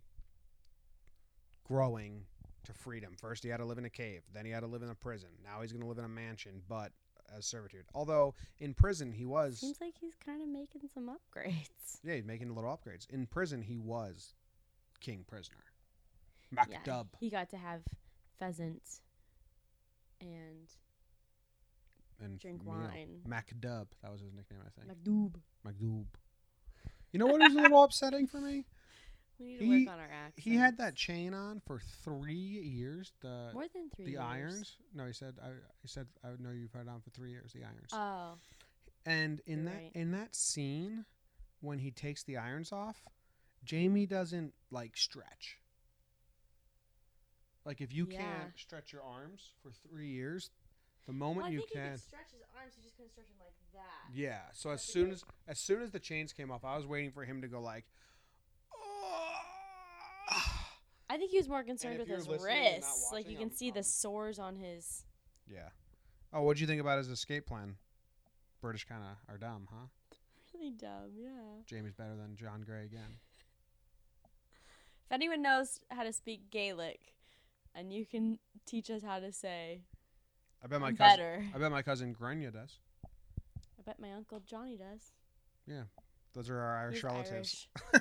growing 1.66 2.26
to 2.66 2.74
freedom. 2.74 3.16
First, 3.20 3.44
he 3.44 3.50
had 3.50 3.58
to 3.58 3.66
live 3.66 3.78
in 3.78 3.86
a 3.86 3.90
cave. 3.90 4.22
Then 4.34 4.46
he 4.46 4.52
had 4.52 4.62
to 4.62 4.68
live 4.68 4.82
in 4.82 4.90
a 4.90 4.96
prison. 4.96 5.30
Now 5.44 5.62
he's 5.62 5.72
going 5.72 5.82
to 5.82 5.88
live 5.88 5.98
in 5.98 6.06
a 6.06 6.10
mansion. 6.10 6.62
But 6.68 6.92
as 7.36 7.46
servitude. 7.46 7.86
Although 7.94 8.36
in 8.60 8.74
prison 8.74 9.12
he 9.12 9.26
was 9.26 9.60
Seems 9.60 9.80
like 9.82 9.96
he's 10.00 10.16
kind 10.24 10.42
of 10.42 10.50
making 10.50 10.82
some 10.94 11.10
upgrades. 11.10 11.68
yeah, 12.04 12.16
he's 12.16 12.26
making 12.26 12.54
little 12.54 12.70
upgrades. 12.70 13.10
In 13.10 13.26
prison 13.26 13.62
he 13.62 13.78
was 13.78 14.34
king 15.00 15.24
prisoner. 15.28 15.58
Yeah, 16.52 16.64
Mac 16.70 16.86
Dubh. 16.86 17.08
he 17.20 17.30
got 17.30 17.50
to 17.52 17.58
have 17.58 17.82
pheasant 18.38 18.84
and 20.20 20.68
and 22.20 22.40
drink 22.40 22.62
wine. 22.66 23.22
Mac 23.26 23.54
Dubh. 23.60 23.88
That 24.04 24.12
was 24.12 24.22
his 24.22 24.34
nickname, 24.34 24.60
I 24.66 24.70
think. 24.70 24.88
Mac 24.88 24.98
Dubh. 24.98 25.36
MacDub. 25.66 26.06
You 27.12 27.20
know 27.20 27.28
what 27.28 27.42
is 27.42 27.56
a 27.56 27.62
little 27.62 27.84
upsetting 27.84 28.28
for 28.28 28.40
me? 28.40 28.66
We 29.42 29.48
need 29.48 29.58
to 29.60 29.66
He- 29.66 29.86
work 29.86 29.94
on 29.94 30.00
our 30.00 30.10
accents. 30.12 30.44
He 30.44 30.56
had 30.56 30.78
that 30.78 30.96
chain 30.96 31.34
on 31.34 31.60
for 31.62 31.80
three 31.80 32.34
years. 32.36 33.12
The 33.22 33.50
more 33.54 33.68
than 33.74 33.90
three. 33.96 34.06
the 34.06 34.12
years. 34.12 34.22
irons. 34.22 34.78
No, 34.94 35.06
he 35.08 35.14
said. 35.14 35.36
I 35.44 35.50
he 35.82 35.88
said. 35.88 36.08
I 36.24 36.30
know 36.40 36.52
you've 36.52 36.72
had 36.74 36.84
it 36.84 36.90
on 36.90 37.02
for 37.02 37.10
three 37.10 37.32
years. 37.32 37.52
The 37.54 37.64
irons. 37.64 37.90
Oh, 37.92 38.34
and 39.06 39.42
in 39.48 39.64
you're 39.64 39.66
that 39.72 39.76
right. 39.76 39.92
in 39.96 40.12
that 40.12 40.36
scene, 40.36 41.06
when 41.62 41.80
he 41.80 41.90
takes 41.92 42.24
the 42.24 42.38
irons 42.38 42.72
off, 42.72 43.04
Jamie 43.64 44.06
doesn't 44.06 44.54
like 44.70 44.96
stretch. 44.96 45.58
Like 47.66 47.82
if 47.82 47.94
you 47.94 48.08
Yeah. 48.10 48.20
can't 48.22 48.58
stretch 48.60 48.92
your 48.92 49.04
arms 49.04 49.54
for 49.62 49.72
three 49.72 50.10
years, 50.10 50.50
the 51.06 51.12
well, 51.12 51.18
moment 51.34 51.48
I 51.48 51.50
you 51.50 51.66
can. 51.72 51.92
could 51.92 52.00
stretch 52.00 52.32
his 52.32 52.42
arms. 52.56 52.74
He 52.76 52.82
just 52.82 52.96
couldn't 52.96 53.12
stretch 53.12 53.28
them 53.28 53.38
like 53.40 53.54
that. 53.74 54.12
Yeah. 54.14 54.42
So 54.54 54.70
as 54.72 54.82
That's 54.82 54.90
a 54.90 54.92
soon 54.92 55.12
as 55.12 55.24
as 55.48 55.60
soon 55.60 55.82
as 55.82 55.92
the 55.92 56.00
chains 56.00 56.34
came 56.34 56.52
off, 56.52 56.64
I 56.64 56.76
was 56.76 56.86
waiting 56.86 57.12
for 57.12 57.24
him 57.26 57.42
to 57.42 57.48
go 57.48 57.60
like. 57.62 57.86
I 61.12 61.18
think 61.18 61.32
he 61.32 61.38
was 61.38 61.50
more 61.50 61.64
concerned 61.64 62.00
with 62.00 62.08
his 62.08 62.26
listening 62.26 62.56
and 62.58 62.82
not 62.82 62.88
wrists. 62.88 63.12
Like 63.12 63.30
you 63.30 63.36
can 63.36 63.48
I'm- 63.50 63.56
see 63.56 63.70
the 63.70 63.84
sores 63.84 64.40
on 64.40 64.56
his. 64.56 65.04
Yeah. 65.46 65.68
Oh, 66.32 66.44
what'd 66.44 66.62
you 66.62 66.68
think 66.68 66.80
about 66.80 67.00
his 67.00 67.10
escape 67.10 67.46
plan? 67.46 67.76
British 68.62 68.86
kind 68.86 69.04
of 69.04 69.18
are 69.34 69.38
dumb, 69.38 69.68
huh? 69.70 69.88
Really 70.54 70.72
dumb, 70.72 71.12
yeah. 71.14 71.30
Jamie's 71.66 71.94
better 71.96 72.16
than 72.16 72.36
John 72.38 72.62
Grey 72.62 72.86
again. 72.86 73.18
If 74.24 75.12
anyone 75.12 75.42
knows 75.42 75.82
how 75.90 76.04
to 76.04 76.14
speak 76.14 76.50
Gaelic, 76.50 77.00
and 77.76 77.92
you 77.92 78.06
can 78.06 78.40
teach 78.66 78.90
us 78.90 79.02
how 79.04 79.20
to 79.20 79.34
say 79.34 79.82
I 80.64 80.68
bet 80.68 80.80
my 80.80 80.88
I'm 80.90 80.96
cousin. 80.96 81.18
better. 81.18 81.46
I 81.54 81.58
bet 81.58 81.72
my 81.72 81.82
cousin 81.82 82.14
Grania 82.14 82.52
does. 82.52 82.80
I 83.06 83.82
bet 83.86 84.00
my 84.00 84.14
uncle 84.14 84.42
Johnny 84.46 84.78
does. 84.78 85.12
Yeah, 85.68 85.84
those 86.34 86.50
are 86.50 86.58
our 86.60 86.78
Irish 86.84 86.96
He's 86.98 87.04
relatives. 87.04 87.68
Irish. 87.94 88.01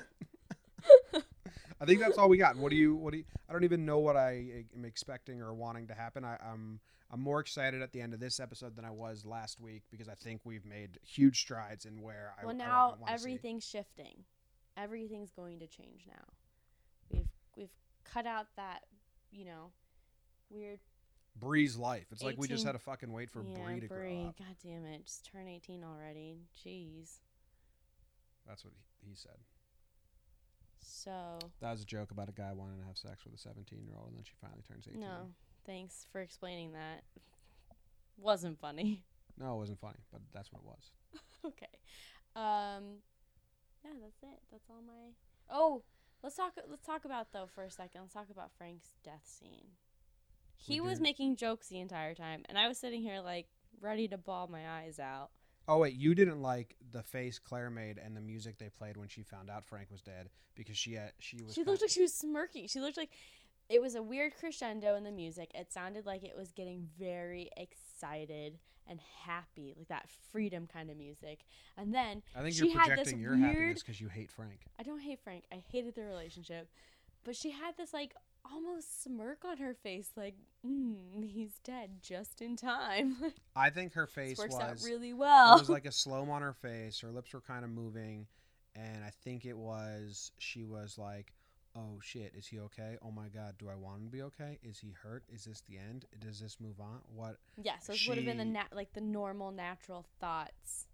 I 1.81 1.85
think 1.85 1.99
that's 1.99 2.17
all 2.19 2.29
we 2.29 2.37
got. 2.37 2.55
What 2.57 2.69
do 2.69 2.75
you? 2.75 2.95
What 2.95 3.11
do 3.11 3.17
you? 3.17 3.23
I 3.49 3.53
don't 3.53 3.63
even 3.63 3.85
know 3.85 3.97
what 3.97 4.15
I 4.15 4.65
am 4.75 4.85
expecting 4.85 5.41
or 5.41 5.51
wanting 5.53 5.87
to 5.87 5.95
happen. 5.95 6.23
I, 6.23 6.37
I'm 6.45 6.79
I'm 7.09 7.19
more 7.19 7.39
excited 7.39 7.81
at 7.81 7.91
the 7.91 8.01
end 8.01 8.13
of 8.13 8.19
this 8.19 8.39
episode 8.39 8.75
than 8.75 8.85
I 8.85 8.91
was 8.91 9.25
last 9.25 9.59
week 9.59 9.83
because 9.89 10.07
I 10.07 10.13
think 10.13 10.41
we've 10.43 10.65
made 10.65 10.99
huge 11.03 11.41
strides 11.41 11.85
in 11.85 12.01
where 12.01 12.33
I. 12.39 12.45
well, 12.45 12.55
now 12.55 12.97
see. 12.99 13.13
everything's 13.13 13.67
shifting. 13.67 14.23
Everything's 14.77 15.31
going 15.31 15.59
to 15.59 15.67
change 15.67 16.05
now. 16.07 16.23
We've 17.11 17.27
we've 17.57 17.73
cut 18.05 18.27
out 18.27 18.45
that, 18.57 18.83
you 19.31 19.45
know, 19.45 19.71
weird. 20.51 20.79
Bree's 21.35 21.77
life. 21.77 22.05
It's 22.11 22.21
like 22.21 22.37
we 22.37 22.47
just 22.47 22.65
had 22.65 22.73
to 22.73 22.79
fucking 22.79 23.11
wait 23.11 23.31
for 23.31 23.41
yeah, 23.41 23.63
Bree 23.63 23.79
to 23.79 23.87
Bree. 23.87 24.19
grow 24.19 24.27
up. 24.27 24.37
God 24.37 24.55
damn 24.63 24.85
it! 24.85 25.05
Just 25.05 25.29
turn 25.31 25.47
eighteen 25.47 25.83
already. 25.83 26.37
Jeez. 26.63 27.19
That's 28.47 28.63
what 28.63 28.73
he 29.03 29.15
said. 29.15 29.37
So 30.81 31.39
That 31.61 31.71
was 31.71 31.81
a 31.81 31.85
joke 31.85 32.11
about 32.11 32.29
a 32.29 32.31
guy 32.31 32.51
wanting 32.53 32.79
to 32.79 32.85
have 32.85 32.97
sex 32.97 33.23
with 33.25 33.33
a 33.33 33.37
17 33.37 33.83
year 33.83 33.93
old 33.97 34.09
and 34.09 34.17
then 34.17 34.23
she 34.23 34.33
finally 34.41 34.61
turns 34.67 34.87
18. 34.87 34.99
no, 34.99 35.27
thanks 35.65 36.05
for 36.11 36.21
explaining 36.21 36.73
that. 36.73 37.03
Wasn't 38.17 38.59
funny. 38.59 39.03
No, 39.37 39.55
it 39.55 39.57
wasn't 39.59 39.79
funny, 39.79 39.99
but 40.11 40.21
that's 40.33 40.51
what 40.51 40.61
it 40.61 40.65
was. 40.67 40.91
okay. 41.45 41.65
Um 42.35 42.97
yeah, 43.83 43.91
that's 44.01 44.21
it. 44.21 44.39
That's 44.51 44.65
all 44.69 44.81
my 44.85 45.13
Oh, 45.49 45.83
let's 46.21 46.35
talk 46.35 46.53
let's 46.69 46.85
talk 46.85 47.05
about 47.05 47.27
though 47.33 47.47
for 47.47 47.63
a 47.63 47.71
second. 47.71 48.01
Let's 48.01 48.13
talk 48.13 48.27
about 48.29 48.51
Frank's 48.57 48.89
death 49.03 49.23
scene. 49.25 49.69
He 50.57 50.79
We 50.79 50.87
was 50.89 50.99
did. 50.99 51.03
making 51.03 51.37
jokes 51.37 51.67
the 51.69 51.79
entire 51.79 52.13
time 52.13 52.43
and 52.49 52.57
I 52.57 52.67
was 52.67 52.77
sitting 52.77 53.01
here 53.01 53.21
like 53.21 53.47
ready 53.79 54.07
to 54.09 54.17
bawl 54.17 54.47
my 54.47 54.69
eyes 54.69 54.99
out. 54.99 55.31
Oh 55.67 55.77
wait, 55.77 55.93
you 55.93 56.15
didn't 56.15 56.41
like 56.41 56.75
the 56.91 57.03
face 57.03 57.39
Claire 57.39 57.69
made 57.69 57.97
and 57.97 58.15
the 58.15 58.21
music 58.21 58.57
they 58.57 58.69
played 58.69 58.97
when 58.97 59.07
she 59.07 59.23
found 59.23 59.49
out 59.49 59.65
Frank 59.65 59.89
was 59.91 60.01
dead 60.01 60.29
because 60.55 60.77
she 60.77 60.93
had, 60.93 61.11
she 61.19 61.41
was 61.41 61.53
She 61.53 61.63
looked 61.63 61.81
like 61.81 61.91
she 61.91 62.01
was 62.01 62.13
smirking. 62.13 62.67
She 62.67 62.79
looked 62.79 62.97
like 62.97 63.11
it 63.69 63.81
was 63.81 63.95
a 63.95 64.03
weird 64.03 64.35
crescendo 64.37 64.95
in 64.95 65.03
the 65.03 65.11
music. 65.11 65.51
It 65.53 65.71
sounded 65.71 66.05
like 66.05 66.23
it 66.23 66.35
was 66.35 66.51
getting 66.51 66.89
very 66.99 67.49
excited 67.55 68.59
and 68.87 68.99
happy, 69.25 69.73
like 69.77 69.87
that 69.87 70.09
freedom 70.31 70.67
kind 70.71 70.89
of 70.89 70.97
music. 70.97 71.45
And 71.77 71.93
then 71.93 72.21
I 72.35 72.41
think 72.41 72.55
she 72.55 72.69
you're 72.69 72.77
projecting 72.77 73.19
your 73.19 73.37
weird- 73.37 73.45
happiness 73.45 73.83
because 73.83 74.01
you 74.01 74.09
hate 74.09 74.31
Frank. 74.31 74.59
I 74.79 74.83
don't 74.83 74.99
hate 74.99 75.19
Frank. 75.23 75.45
I 75.51 75.63
hated 75.71 75.95
their 75.95 76.07
relationship. 76.07 76.67
But 77.23 77.35
she 77.35 77.51
had 77.51 77.77
this 77.77 77.93
like 77.93 78.15
almost 78.49 79.03
smirk 79.03 79.43
on 79.45 79.57
her 79.57 79.73
face, 79.73 80.11
like, 80.15 80.35
mm, 80.65 80.95
he's 81.23 81.59
dead 81.63 82.01
just 82.01 82.41
in 82.41 82.55
time. 82.55 83.17
I 83.55 83.69
think 83.69 83.93
her 83.93 84.07
face 84.07 84.37
works 84.37 84.53
was 84.53 84.61
out 84.61 84.81
really 84.83 85.13
well. 85.13 85.55
it 85.55 85.59
was 85.59 85.69
like 85.69 85.85
a 85.85 85.91
slow 85.91 86.29
on 86.29 86.41
her 86.41 86.53
face. 86.53 86.99
Her 87.01 87.11
lips 87.11 87.33
were 87.33 87.41
kind 87.41 87.63
of 87.63 87.71
moving, 87.71 88.27
and 88.75 89.03
I 89.03 89.11
think 89.23 89.45
it 89.45 89.57
was 89.57 90.31
she 90.37 90.63
was 90.63 90.97
like, 90.97 91.33
"Oh 91.75 91.99
shit, 92.01 92.33
is 92.35 92.47
he 92.47 92.59
okay? 92.59 92.97
Oh 93.01 93.11
my 93.11 93.27
god, 93.29 93.55
do 93.57 93.69
I 93.69 93.75
want 93.75 93.99
him 93.99 94.05
to 94.05 94.11
be 94.11 94.21
okay? 94.23 94.59
Is 94.63 94.79
he 94.79 94.93
hurt? 95.03 95.23
Is 95.29 95.45
this 95.45 95.61
the 95.61 95.77
end? 95.77 96.05
Does 96.19 96.39
this 96.39 96.57
move 96.59 96.79
on? 96.79 96.99
What?" 97.13 97.37
yeah, 97.61 97.77
so 97.79 97.93
this 97.93 98.07
would 98.07 98.17
have 98.17 98.25
been 98.25 98.37
the 98.37 98.45
nat- 98.45 98.73
like 98.73 98.93
the 98.93 99.01
normal 99.01 99.51
natural 99.51 100.05
thoughts 100.19 100.87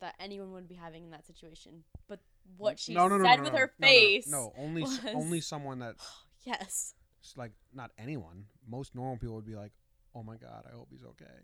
that 0.00 0.14
anyone 0.20 0.52
would 0.52 0.68
be 0.68 0.74
having 0.74 1.04
in 1.04 1.10
that 1.10 1.26
situation. 1.26 1.84
But 2.08 2.20
what 2.58 2.78
she 2.78 2.94
no, 2.94 3.08
no, 3.08 3.16
no, 3.16 3.24
said 3.24 3.40
with 3.40 3.52
her 3.52 3.72
no, 3.78 3.86
no, 3.86 3.88
face. 3.88 4.28
No, 4.28 4.52
only 4.58 4.82
was- 4.82 5.00
only 5.14 5.40
someone 5.40 5.78
that 5.80 5.96
Yes. 6.46 6.94
It's 7.20 7.36
like 7.36 7.52
not 7.74 7.90
anyone. 7.98 8.44
Most 8.66 8.94
normal 8.94 9.16
people 9.18 9.34
would 9.34 9.44
be 9.46 9.56
like, 9.56 9.72
"Oh 10.14 10.22
my 10.22 10.36
god, 10.36 10.64
I 10.66 10.74
hope 10.74 10.88
he's 10.90 11.04
okay," 11.04 11.42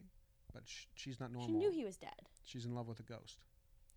but 0.54 0.62
sh- 0.66 0.86
she's 0.94 1.18
not 1.18 1.32
normal. 1.32 1.48
She 1.48 1.54
knew 1.54 1.70
he 1.72 1.84
was 1.84 1.96
dead. 1.96 2.28
she's 2.44 2.64
in 2.64 2.74
love 2.74 2.86
with 2.88 3.00
a 3.00 3.02
ghost. 3.02 3.44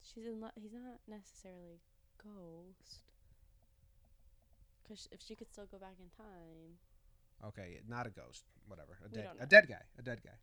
She's 0.01 0.25
in 0.25 0.39
love. 0.41 0.51
He's 0.55 0.73
not 0.73 0.99
necessarily 1.07 1.79
ghost. 2.23 3.01
Because 4.83 5.07
if 5.11 5.21
she 5.21 5.35
could 5.35 5.49
still 5.51 5.65
go 5.65 5.77
back 5.77 5.95
in 5.99 6.09
time. 6.17 6.79
Okay, 7.45 7.79
not 7.87 8.07
a 8.07 8.09
ghost. 8.11 8.45
Whatever. 8.67 8.97
A 9.05 9.09
dead, 9.09 9.27
a 9.39 9.45
dead 9.45 9.67
guy. 9.67 9.81
A 9.99 10.01
dead 10.01 10.21
guy. 10.23 10.37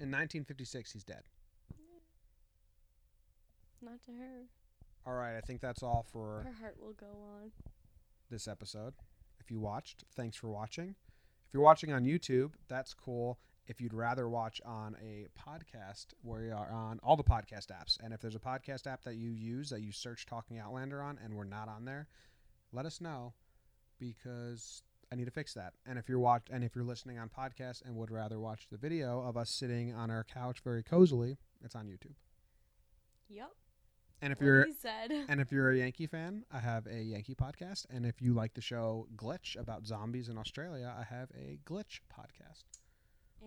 In 0.00 0.10
1956, 0.10 0.92
he's 0.92 1.04
dead. 1.04 1.22
Not 3.82 4.02
to 4.06 4.12
her. 4.12 4.42
All 5.06 5.14
right, 5.14 5.36
I 5.36 5.40
think 5.40 5.60
that's 5.60 5.82
all 5.82 6.04
for 6.12 6.42
Her 6.44 6.52
heart 6.60 6.76
will 6.80 6.92
go 6.94 7.06
on. 7.40 7.52
this 8.30 8.46
episode. 8.48 8.94
If 9.48 9.52
you 9.52 9.60
watched, 9.60 10.04
thanks 10.14 10.36
for 10.36 10.48
watching. 10.50 10.90
If 10.90 11.54
you're 11.54 11.62
watching 11.62 11.90
on 11.90 12.04
YouTube, 12.04 12.50
that's 12.68 12.92
cool. 12.92 13.38
If 13.66 13.80
you'd 13.80 13.94
rather 13.94 14.28
watch 14.28 14.60
on 14.62 14.94
a 15.02 15.28
podcast, 15.40 16.08
where 16.20 16.42
we 16.42 16.50
are 16.50 16.70
on 16.70 17.00
all 17.02 17.16
the 17.16 17.24
podcast 17.24 17.68
apps. 17.68 17.96
And 18.04 18.12
if 18.12 18.20
there's 18.20 18.34
a 18.34 18.40
podcast 18.40 18.86
app 18.86 19.04
that 19.04 19.14
you 19.14 19.30
use 19.30 19.70
that 19.70 19.80
you 19.80 19.90
search 19.90 20.26
Talking 20.26 20.58
Outlander 20.58 21.00
on 21.00 21.18
and 21.24 21.32
we're 21.32 21.44
not 21.44 21.66
on 21.66 21.86
there, 21.86 22.08
let 22.74 22.84
us 22.84 23.00
know 23.00 23.32
because 23.98 24.82
I 25.10 25.16
need 25.16 25.24
to 25.24 25.30
fix 25.30 25.54
that. 25.54 25.72
And 25.86 25.98
if 25.98 26.10
you're 26.10 26.18
watch 26.18 26.48
and 26.52 26.62
if 26.62 26.74
you're 26.74 26.84
listening 26.84 27.18
on 27.18 27.30
podcast 27.30 27.86
and 27.86 27.96
would 27.96 28.10
rather 28.10 28.38
watch 28.38 28.66
the 28.70 28.76
video 28.76 29.22
of 29.22 29.38
us 29.38 29.48
sitting 29.48 29.94
on 29.94 30.10
our 30.10 30.24
couch 30.24 30.58
very 30.62 30.82
cozily, 30.82 31.38
it's 31.64 31.74
on 31.74 31.86
YouTube. 31.86 32.16
Yep. 33.30 33.48
And 34.20 34.32
if 34.32 34.40
what 34.40 34.46
you're 34.46 34.66
and 35.28 35.40
if 35.40 35.52
you're 35.52 35.70
a 35.70 35.76
Yankee 35.76 36.06
fan, 36.06 36.44
I 36.52 36.58
have 36.58 36.86
a 36.86 37.00
Yankee 37.00 37.34
podcast. 37.34 37.86
And 37.90 38.04
if 38.04 38.20
you 38.20 38.34
like 38.34 38.54
the 38.54 38.60
show 38.60 39.06
Glitch 39.16 39.58
about 39.58 39.86
zombies 39.86 40.28
in 40.28 40.38
Australia, 40.38 40.92
I 40.98 41.04
have 41.04 41.28
a 41.36 41.58
Glitch 41.64 42.00
podcast. 42.12 42.64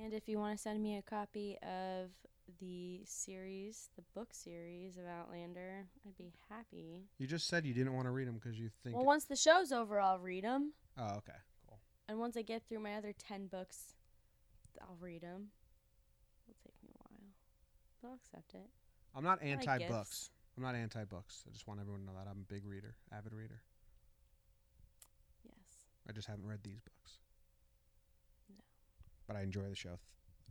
And 0.01 0.13
if 0.13 0.27
you 0.27 0.37
want 0.37 0.55
to 0.55 0.61
send 0.61 0.81
me 0.81 0.97
a 0.97 1.01
copy 1.01 1.57
of 1.61 2.11
the 2.59 3.01
series, 3.05 3.89
the 3.95 4.03
book 4.15 4.29
series 4.33 4.97
of 4.97 5.03
Outlander, 5.05 5.85
I'd 6.05 6.17
be 6.17 6.33
happy. 6.49 7.03
You 7.17 7.27
just 7.27 7.47
said 7.47 7.65
you 7.65 7.73
didn't 7.73 7.93
want 7.93 8.07
to 8.07 8.11
read 8.11 8.27
them 8.27 8.35
because 8.35 8.57
you 8.57 8.69
think. 8.83 8.95
Well, 8.95 9.05
once 9.05 9.25
the 9.25 9.35
show's 9.35 9.71
over, 9.71 9.99
I'll 9.99 10.19
read 10.19 10.43
them. 10.43 10.73
oh, 10.97 11.17
okay, 11.17 11.37
cool. 11.67 11.79
And 12.07 12.19
once 12.19 12.37
I 12.37 12.41
get 12.41 12.63
through 12.67 12.79
my 12.79 12.95
other 12.95 13.13
10 13.17 13.47
books, 13.47 13.95
I'll 14.81 14.97
read 14.99 15.21
them. 15.21 15.47
It'll 16.47 16.57
take 16.63 16.75
me 16.83 16.89
a 16.93 16.97
while. 17.03 18.11
I'll 18.11 18.15
accept 18.15 18.53
it. 18.53 18.69
I'm 19.13 19.23
not 19.23 19.41
anti 19.43 19.77
gifts. 19.77 19.91
books. 19.91 20.29
I'm 20.57 20.63
not 20.63 20.75
anti 20.75 21.03
books. 21.05 21.43
I 21.47 21.51
just 21.51 21.67
want 21.67 21.79
everyone 21.79 22.01
to 22.01 22.05
know 22.07 22.13
that 22.17 22.29
I'm 22.29 22.45
a 22.49 22.53
big 22.53 22.65
reader, 22.65 22.95
avid 23.11 23.33
reader. 23.33 23.61
Yes. 25.45 25.85
I 26.07 26.11
just 26.11 26.27
haven't 26.27 26.45
read 26.45 26.59
these 26.63 26.79
books. 26.81 27.19
No. 28.49 28.57
But 29.27 29.37
I 29.37 29.41
enjoy 29.41 29.69
the 29.69 29.75
show 29.75 29.89
th- 29.89 29.99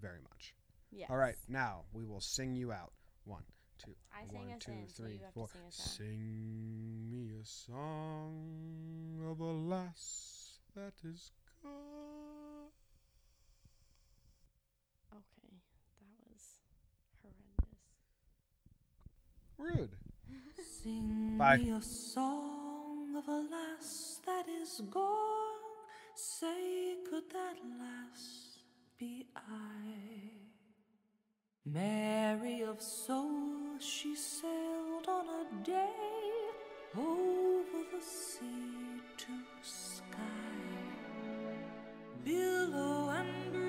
very 0.01 0.21
much. 0.23 0.55
Yes. 0.91 1.09
All 1.11 1.17
right, 1.17 1.37
now 1.49 1.83
we 1.93 2.05
will 2.05 2.21
sing 2.21 2.55
you 2.57 2.73
out. 2.73 2.93
One, 3.25 3.45
two, 3.79 3.95
I 4.13 4.25
one, 4.35 4.51
us 4.51 4.65
two, 4.65 4.73
in, 4.73 4.87
three, 4.89 5.21
have 5.23 5.35
four. 5.35 5.49
sing. 5.69 6.07
Sing 6.09 7.11
me 7.11 7.31
a 7.41 7.45
song 7.45 9.21
of 9.31 9.39
a 9.41 9.45
lass 9.45 10.59
that 10.75 10.95
is 11.05 11.31
gone. 11.63 11.90
Rude. 19.61 19.91
Sing 20.83 21.37
Bye. 21.37 21.59
me 21.59 21.71
a 21.71 21.83
song 21.83 23.15
of 23.17 23.29
a 23.29 23.41
lass 23.51 24.21
that 24.25 24.47
is 24.49 24.81
gone. 24.91 25.61
Say, 26.15 26.97
could 27.11 27.25
that 27.33 27.57
lass 27.79 28.59
be 28.99 29.27
I? 29.37 30.31
Mary 31.67 32.63
of 32.63 32.81
soul, 32.81 33.79
she 33.79 34.15
sailed 34.17 35.07
on 35.07 35.27
a 35.29 35.65
day 35.65 35.91
over 36.97 37.81
the 37.93 38.03
sea 38.03 39.01
to 39.19 39.33
Skye, 39.63 40.17
billow 42.25 43.11
and 43.11 43.60